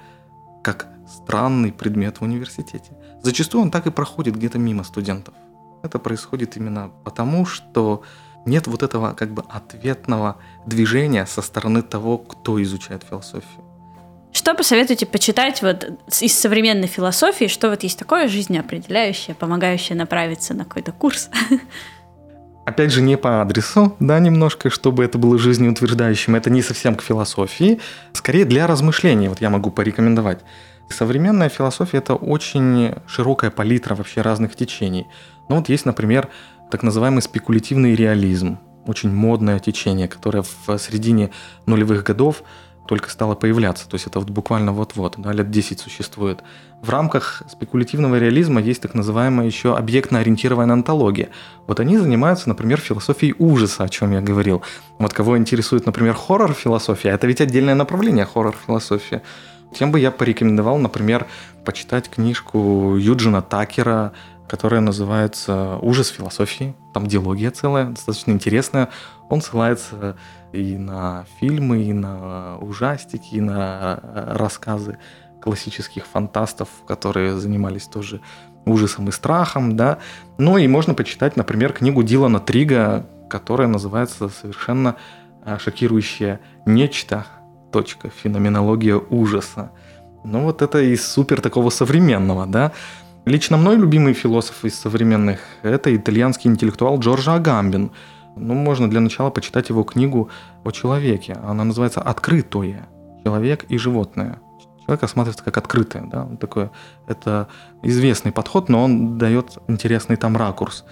как 0.61 0.87
странный 1.07 1.71
предмет 1.71 2.19
в 2.19 2.23
университете. 2.23 2.91
Зачастую 3.23 3.63
он 3.63 3.71
так 3.71 3.87
и 3.87 3.91
проходит 3.91 4.35
где-то 4.35 4.59
мимо 4.59 4.83
студентов. 4.83 5.33
Это 5.81 5.97
происходит 5.99 6.57
именно 6.57 6.91
потому, 7.03 7.45
что 7.45 8.03
нет 8.45 8.67
вот 8.67 8.83
этого 8.83 9.13
как 9.13 9.33
бы 9.33 9.43
ответного 9.49 10.37
движения 10.65 11.25
со 11.25 11.41
стороны 11.41 11.81
того, 11.81 12.17
кто 12.17 12.61
изучает 12.61 13.03
философию. 13.03 13.68
Что 14.31 14.53
посоветуете 14.53 15.05
почитать 15.05 15.61
вот 15.61 15.89
из 16.21 16.37
современной 16.37 16.87
философии, 16.87 17.47
что 17.47 17.69
вот 17.69 17.83
есть 17.83 17.97
такое 17.97 18.27
жизнеопределяющее, 18.27 19.35
помогающее 19.35 19.97
направиться 19.97 20.53
на 20.53 20.65
какой-то 20.65 20.91
курс? 20.91 21.29
Опять 22.65 22.91
же, 22.91 23.01
не 23.01 23.17
по 23.17 23.41
адресу, 23.41 23.95
да, 23.99 24.19
немножко, 24.19 24.69
чтобы 24.69 25.03
это 25.03 25.17
было 25.17 25.39
жизнеутверждающим. 25.39 26.35
Это 26.35 26.51
не 26.51 26.61
совсем 26.61 26.95
к 26.95 27.01
философии, 27.01 27.79
скорее 28.13 28.45
для 28.45 28.67
размышлений, 28.67 29.27
вот 29.27 29.41
я 29.41 29.49
могу 29.49 29.71
порекомендовать. 29.71 30.41
Современная 30.89 31.49
философия– 31.49 31.97
это 31.99 32.13
очень 32.13 32.93
широкая 33.07 33.49
палитра 33.49 33.95
вообще 33.95 34.21
разных 34.21 34.55
течений. 34.55 35.07
Ну 35.47 35.55
вот 35.55 35.69
есть, 35.69 35.85
например, 35.85 36.27
так 36.69 36.83
называемый 36.83 37.23
спекулятивный 37.23 37.95
реализм, 37.95 38.59
очень 38.85 39.11
модное 39.11 39.57
течение, 39.59 40.07
которое 40.07 40.43
в 40.43 40.77
середине 40.77 41.31
нулевых 41.65 42.03
годов 42.03 42.43
только 42.89 43.11
стало 43.11 43.35
появляться. 43.35 43.87
То 43.87 43.93
есть 43.93 44.07
это 44.07 44.19
вот 44.19 44.31
буквально 44.31 44.73
вот-вот, 44.73 45.13
да, 45.19 45.31
лет 45.31 45.51
10 45.51 45.79
существует. 45.79 46.39
В 46.81 46.89
рамках 46.89 47.43
спекулятивного 47.47 48.17
реализма 48.17 48.59
есть 48.59 48.81
так 48.81 48.95
называемая 48.95 49.45
еще 49.45 49.77
объектно-ориентированная 49.77 50.73
антология. 50.73 51.29
Вот 51.67 51.79
они 51.79 51.99
занимаются, 51.99 52.49
например, 52.49 52.79
философией 52.79 53.35
ужаса, 53.37 53.83
о 53.83 53.89
чем 53.89 54.11
я 54.11 54.21
говорил. 54.21 54.63
Вот 54.97 55.13
кого 55.13 55.37
интересует, 55.37 55.85
например, 55.85 56.15
хоррор-философия, 56.15 57.09
это 57.09 57.27
ведь 57.27 57.41
отдельное 57.41 57.75
направление 57.75 58.25
хоррор-философия. 58.25 59.21
Тем 59.71 59.91
бы 59.91 59.99
я 59.99 60.09
порекомендовал, 60.09 60.79
например, 60.79 61.27
почитать 61.65 62.09
книжку 62.09 62.95
Юджина 62.97 63.43
Такера, 63.43 64.13
которая 64.47 64.81
называется 64.81 65.77
«Ужас 65.83 66.07
философии». 66.07 66.73
Там 66.91 67.05
диалогия 67.05 67.51
целая, 67.51 67.85
достаточно 67.85 68.31
интересная. 68.31 68.89
Он 69.29 69.43
ссылается 69.43 70.17
и 70.51 70.77
на 70.77 71.25
фильмы, 71.39 71.83
и 71.83 71.93
на 71.93 72.57
ужастики, 72.59 73.35
и 73.35 73.41
на 73.41 73.99
э, 74.01 74.33
рассказы 74.35 74.97
классических 75.41 76.05
фантастов, 76.05 76.69
которые 76.87 77.37
занимались 77.37 77.85
тоже 77.85 78.21
ужасом 78.65 79.09
и 79.09 79.11
страхом, 79.11 79.77
да. 79.77 79.99
Ну 80.37 80.57
и 80.57 80.67
можно 80.67 80.93
почитать, 80.93 81.37
например, 81.37 81.73
книгу 81.73 82.03
Дилана 82.03 82.39
Трига, 82.39 83.05
которая 83.29 83.67
называется 83.67 84.29
совершенно 84.29 84.95
э, 85.45 85.57
шокирующее 85.59 86.39
«Нечто. 86.65 87.25
Точка. 87.71 88.09
Феноменология 88.09 88.95
ужаса». 88.97 89.71
Ну 90.23 90.41
вот 90.41 90.61
это 90.61 90.81
из 90.81 91.07
супер 91.07 91.39
такого 91.39 91.69
современного, 91.69 92.45
да. 92.45 92.71
Лично 93.25 93.57
мной 93.57 93.77
любимый 93.77 94.13
философ 94.13 94.65
из 94.65 94.75
современных– 94.75 95.39
это 95.61 95.95
итальянский 95.95 96.49
интеллектуал 96.49 96.99
Джорджо 96.99 97.35
Агамбин– 97.35 97.91
ну, 98.39 98.53
можно 98.53 98.89
для 98.89 98.99
начала 98.99 99.29
почитать 99.29 99.69
его 99.69 99.83
книгу 99.83 100.29
о 100.63 100.71
человеке. 100.71 101.33
Она 101.43 101.63
называется 101.63 102.01
«Открытое. 102.01 102.87
Человек 103.23 103.65
и 103.69 103.77
животное». 103.77 104.39
Человек 104.85 105.03
рассматривается 105.03 105.43
как 105.43 105.57
открытое. 105.57 106.03
Да? 106.03 106.23
Он 106.23 106.37
такой, 106.37 106.69
это 107.07 107.47
известный 107.83 108.31
подход, 108.31 108.69
но 108.69 108.83
он 108.83 109.17
дает 109.17 109.57
интересный 109.67 110.15
там 110.15 110.35
ракурс. 110.35 110.83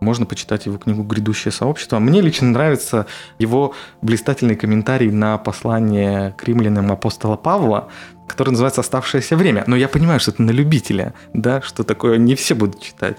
Можно 0.00 0.26
почитать 0.26 0.66
его 0.66 0.78
книгу 0.78 1.02
«Грядущее 1.02 1.50
сообщество». 1.52 1.98
Мне 1.98 2.20
лично 2.20 2.48
нравится 2.48 3.06
его 3.38 3.74
блистательный 4.00 4.56
комментарий 4.56 5.10
на 5.10 5.38
послание 5.38 6.32
к 6.32 6.44
римлянам 6.44 6.90
апостола 6.90 7.36
Павла, 7.36 7.88
который 8.28 8.50
называется 8.50 8.80
«Оставшееся 8.80 9.36
время». 9.36 9.64
Но 9.66 9.76
я 9.76 9.88
понимаю, 9.88 10.20
что 10.20 10.32
это 10.32 10.42
на 10.42 10.50
любителя, 10.50 11.14
да, 11.34 11.62
что 11.62 11.84
такое 11.84 12.18
не 12.18 12.34
все 12.34 12.54
будут 12.54 12.80
читать. 12.80 13.18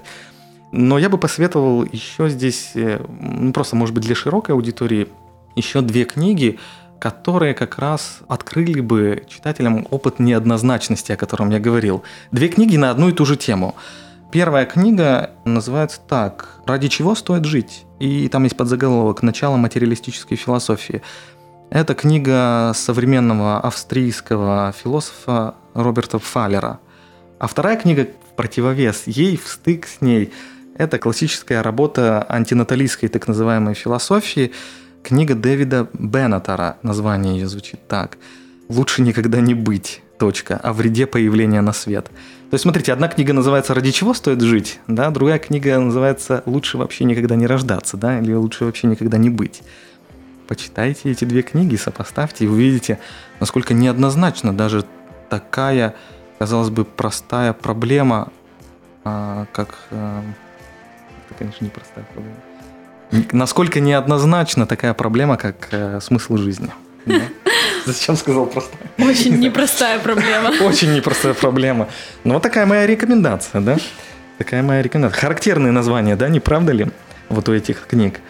Но 0.76 0.98
я 0.98 1.08
бы 1.08 1.18
посоветовал 1.18 1.84
еще 1.84 2.28
здесь, 2.28 2.72
э, 2.74 3.00
ну, 3.20 3.52
просто, 3.52 3.76
может 3.76 3.94
быть, 3.94 4.02
для 4.02 4.16
широкой 4.16 4.56
аудитории, 4.56 5.06
еще 5.54 5.82
две 5.82 6.04
книги, 6.04 6.58
которые 6.98 7.54
как 7.54 7.78
раз 7.78 8.18
открыли 8.26 8.80
бы 8.80 9.22
читателям 9.28 9.86
опыт 9.90 10.18
неоднозначности, 10.18 11.12
о 11.12 11.16
котором 11.16 11.50
я 11.50 11.60
говорил. 11.60 12.02
Две 12.32 12.48
книги 12.48 12.76
на 12.76 12.90
одну 12.90 13.08
и 13.08 13.12
ту 13.12 13.24
же 13.24 13.36
тему. 13.36 13.76
Первая 14.32 14.66
книга 14.66 15.30
называется 15.44 16.00
так 16.08 16.58
«Ради 16.66 16.88
чего 16.88 17.14
стоит 17.14 17.44
жить?» 17.44 17.84
И 18.00 18.26
там 18.28 18.42
есть 18.42 18.56
подзаголовок 18.56 19.22
«Начало 19.22 19.56
материалистической 19.56 20.36
философии». 20.36 21.02
Это 21.70 21.94
книга 21.94 22.72
современного 22.74 23.60
австрийского 23.60 24.74
философа 24.76 25.54
Роберта 25.72 26.18
Фаллера. 26.18 26.80
А 27.38 27.46
вторая 27.46 27.76
книга 27.76 28.08
в 28.28 28.34
противовес 28.34 29.04
ей, 29.06 29.36
в 29.36 29.46
стык 29.46 29.86
с 29.86 30.00
ней– 30.00 30.32
это 30.76 30.98
классическая 30.98 31.62
работа 31.62 32.24
антинаталистской 32.28 33.08
так 33.08 33.28
называемой 33.28 33.74
философии, 33.74 34.52
книга 35.02 35.34
Дэвида 35.34 35.88
Беннетера, 35.92 36.78
название 36.82 37.38
ее 37.38 37.48
звучит 37.48 37.86
так. 37.86 38.18
«Лучше 38.68 39.02
никогда 39.02 39.40
не 39.40 39.54
быть. 39.54 40.02
Точка. 40.18 40.56
О 40.56 40.72
вреде 40.72 41.06
появления 41.06 41.60
на 41.60 41.72
свет». 41.72 42.06
То 42.06 42.54
есть, 42.54 42.62
смотрите, 42.62 42.92
одна 42.92 43.08
книга 43.08 43.32
называется 43.32 43.74
«Ради 43.74 43.90
чего 43.90 44.14
стоит 44.14 44.40
жить?», 44.40 44.80
да, 44.86 45.10
другая 45.10 45.38
книга 45.38 45.78
называется 45.78 46.42
«Лучше 46.46 46.78
вообще 46.78 47.04
никогда 47.04 47.36
не 47.36 47.46
рождаться», 47.46 47.96
да, 47.96 48.18
или 48.18 48.32
«Лучше 48.32 48.64
вообще 48.64 48.86
никогда 48.86 49.18
не 49.18 49.28
быть». 49.28 49.62
Почитайте 50.46 51.10
эти 51.10 51.24
две 51.24 51.42
книги, 51.42 51.76
сопоставьте 51.76 52.44
и 52.44 52.48
увидите, 52.48 53.00
насколько 53.40 53.74
неоднозначно 53.74 54.56
даже 54.56 54.84
такая, 55.30 55.94
казалось 56.38 56.70
бы, 56.70 56.84
простая 56.84 57.52
проблема, 57.54 58.30
а, 59.04 59.46
как 59.52 59.74
а, 59.90 60.22
это, 61.34 61.38
конечно, 61.38 61.64
непростая 61.64 62.04
проблема. 62.12 62.36
Насколько 63.32 63.80
неоднозначна 63.80 64.66
такая 64.66 64.94
проблема, 64.94 65.36
как 65.36 65.68
э, 65.70 66.00
смысл 66.00 66.36
жизни. 66.36 66.70
Да? 67.06 67.20
Зачем 67.86 68.16
сказал 68.16 68.46
простая? 68.46 68.80
Очень 68.98 69.38
непростая 69.38 69.98
проблема. 69.98 70.50
Очень 70.60 70.94
непростая 70.94 71.34
проблема. 71.34 71.88
Ну, 72.24 72.34
вот 72.34 72.42
такая 72.42 72.66
моя 72.66 72.86
рекомендация, 72.86 73.60
да? 73.60 73.76
Такая 74.38 74.62
моя 74.62 74.82
рекомендация. 74.82 75.20
Характерные 75.20 75.72
названия, 75.72 76.16
да, 76.16 76.28
не 76.28 76.40
правда 76.40 76.72
ли? 76.72 76.86
Вот 77.28 77.48
у 77.48 77.54
этих 77.54 77.86
книг. 77.86 78.20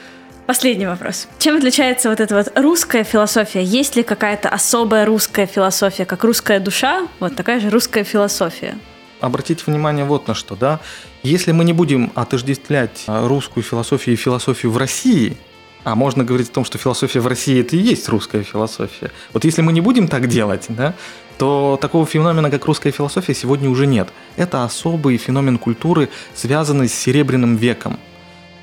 Последний 0.47 0.87
вопрос. 0.87 1.29
Чем 1.39 1.57
отличается 1.57 2.11
вот 2.11 2.21
эта 2.21 2.35
вот 2.35 2.53
русская 2.55 3.05
философия? 3.05 3.63
Есть 3.63 3.97
ли 3.97 4.03
какая-то 4.03 4.51
особая 4.51 5.07
русская 5.07 5.47
философия, 5.47 6.05
как 6.05 6.23
русская 6.25 6.61
душа? 6.61 7.07
Вот 7.21 7.35
такая 7.35 7.61
же 7.61 7.71
русская 7.71 8.05
философия 8.05 8.77
обратите 9.25 9.63
внимание 9.67 10.05
вот 10.05 10.29
на 10.29 10.35
что, 10.35 10.57
да, 10.57 10.81
если 11.23 11.53
мы 11.53 11.65
не 11.65 11.73
будем 11.73 12.13
отождествлять 12.15 13.05
а, 13.07 13.27
русскую 13.27 13.65
философию 13.65 14.15
и 14.15 14.17
философию 14.17 14.71
в 14.73 14.77
России, 14.77 15.37
а 15.85 15.95
можно 15.95 16.25
говорить 16.25 16.51
о 16.51 16.53
том, 16.53 16.65
что 16.65 16.79
философия 16.79 17.21
в 17.21 17.27
России 17.27 17.61
это 17.61 17.77
и 17.77 17.79
есть 17.79 18.09
русская 18.09 18.43
философия. 18.43 19.11
Вот 19.33 19.45
если 19.45 19.63
мы 19.63 19.73
не 19.73 19.81
будем 19.81 20.09
так 20.09 20.29
делать, 20.29 20.67
да, 20.69 20.95
то 21.39 21.79
такого 21.81 22.07
феномена, 22.07 22.51
как 22.51 22.65
русская 22.65 22.91
философия, 22.91 23.35
сегодня 23.35 23.69
уже 23.69 23.87
нет. 23.87 24.09
Это 24.37 24.65
особый 24.65 25.17
феномен 25.19 25.59
культуры, 25.59 26.09
связанный 26.35 26.89
с 26.89 26.95
Серебряным 26.95 27.57
веком. 27.57 27.99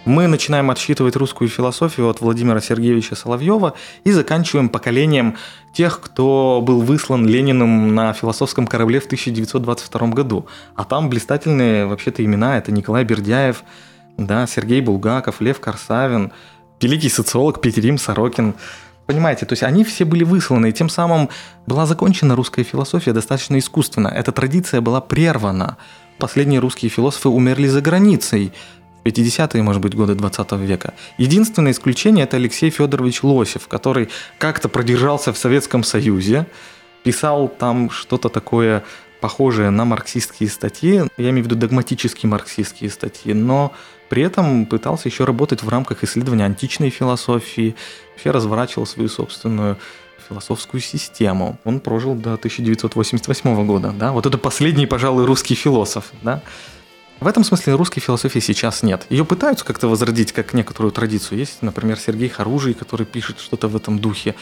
Мы 0.04 0.26
начинаем 0.26 0.72
отсчитывать 0.72 1.16
русскую 1.16 1.48
философию 1.48 2.10
от 2.10 2.22
Владимира 2.22 2.60
Сергеевича 2.60 3.16
Соловьева 3.16 3.76
и 4.04 4.12
заканчиваем 4.12 4.68
поколением 4.68 5.38
тех, 5.74 6.02
кто 6.02 6.60
был 6.66 6.82
выслан 6.82 7.28
Лениным 7.28 7.94
на 7.94 8.12
философском 8.14 8.66
корабле 8.66 9.00
в 9.00 9.06
1922 9.06 10.08
году. 10.08 10.48
А 10.76 10.86
там 10.86 11.08
блистательные 11.08 11.86
вообще-то 11.86 12.26
имена. 12.26 12.58
Это 12.58 12.72
Николай 12.72 13.04
Бердяев, 13.04 13.64
да, 14.18 14.48
Сергей 14.48 14.82
Булгаков, 14.82 15.40
Лев 15.40 15.60
Корсавин, 15.60 16.32
великий 16.82 17.10
социолог 17.10 17.62
Петерим 17.62 18.00
Сорокин. 18.00 18.56
Понимаете, 19.06 19.46
то 19.46 19.54
есть 19.54 19.62
они 19.62 19.84
все 19.84 20.04
были 20.06 20.24
высланы, 20.24 20.70
и 20.70 20.74
тем 20.74 20.90
самым 20.90 21.30
была 21.68 21.86
закончена 21.86 22.36
русская 22.36 22.64
философия 22.64 23.14
достаточно 23.14 23.60
искусственно. 23.60 24.08
Эта 24.08 24.32
традиция 24.32 24.82
была 24.82 25.00
прервана. 25.00 25.78
Последние 26.18 26.60
русские 26.60 26.90
философы 26.90 27.30
умерли 27.30 27.68
за 27.68 27.82
границей 27.82 28.52
50-е, 29.04 29.64
может 29.64 29.82
быть, 29.82 29.96
годы 29.96 30.16
20 30.16 30.52
века. 30.54 30.94
Единственное 31.18 31.72
исключение– 31.72 32.24
это 32.26 32.38
Алексей 32.38 32.70
Федорович 32.70 33.24
Лосев, 33.24 33.68
который 33.68 34.10
как-то 34.38 34.70
продержался 34.70 35.34
в 35.34 35.38
Советском 35.38 35.84
Союзе, 35.84 36.46
писал 37.04 37.48
там 37.48 37.90
что-то 37.90 38.30
такое 38.30 38.84
похожее 39.22 39.70
на 39.70 39.86
марксистские 39.86 40.50
статьи, 40.50 41.04
я 41.18 41.30
имею 41.30 41.44
в 41.44 41.48
виду 41.48 41.56
догматические 41.56 42.30
марксистские 42.30 42.90
статьи, 42.90 43.34
но 43.34 43.72
при 44.10 44.24
этом 44.24 44.66
пытался 44.66 45.08
еще 45.08 45.26
работать 45.26 45.64
в 45.64 45.70
рамках 45.70 46.04
исследования 46.04 46.46
античной 46.46 46.90
философии, 46.90 47.76
вообще 48.12 48.32
разворачивал 48.32 48.86
свою 48.86 49.10
собственную 49.10 49.78
философскую 50.28 50.82
систему. 50.82 51.58
Он 51.64 51.80
прожил 51.80 52.16
до 52.16 52.34
1988 52.34 53.66
года, 53.66 53.94
да, 53.98 54.12
вот 54.12 54.26
это 54.26 54.38
последний, 54.38 54.88
пожалуй, 54.88 55.26
русский 55.26 55.56
философ, 55.56 56.12
да. 56.24 56.42
В 57.22 57.28
этом 57.28 57.44
смысле 57.44 57.76
русской 57.76 58.00
философии 58.00 58.40
сейчас 58.40 58.82
нет. 58.82 59.06
Ее 59.12 59.26
пытаются 59.26 59.64
как-то 59.64 59.88
возродить, 59.88 60.32
как 60.32 60.56
некоторую 60.56 60.92
традицию. 60.92 61.38
Есть, 61.38 61.62
например, 61.62 62.00
Сергей 62.00 62.30
Харужий, 62.30 62.74
который 62.74 63.06
пишет 63.06 63.40
что-то 63.40 63.68
в 63.68 63.76
этом 63.76 64.00
духе. 64.00 64.34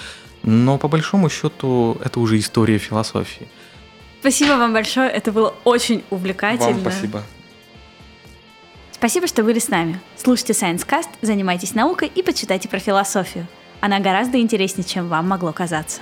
Но 0.43 0.77
по 0.77 0.87
большому 0.87 1.29
счету 1.29 1.97
это 2.01 2.21
уже 2.21 2.39
история 2.39 2.77
философии. 2.77 3.49
Спасибо 4.21 4.51
вам 4.51 4.71
большое, 4.71 5.09
это 5.09 5.33
было 5.33 5.53
очень 5.65 6.05
увлекательно. 6.09 6.71
Вам 6.71 6.81
спасибо. 6.81 7.23
Спасибо, 8.93 9.27
что 9.27 9.43
были 9.43 9.59
с 9.59 9.67
нами. 9.67 9.99
Слушайте 10.15 10.53
Science 10.53 10.87
Cast, 10.87 11.09
занимайтесь 11.21 11.75
наукой 11.75 12.07
и 12.07 12.23
почитайте 12.23 12.69
про 12.69 12.79
философию. 12.79 13.45
Она 13.81 13.99
гораздо 13.99 14.39
интереснее, 14.39 14.85
чем 14.85 15.09
вам 15.09 15.27
могло 15.27 15.51
казаться. 15.51 15.99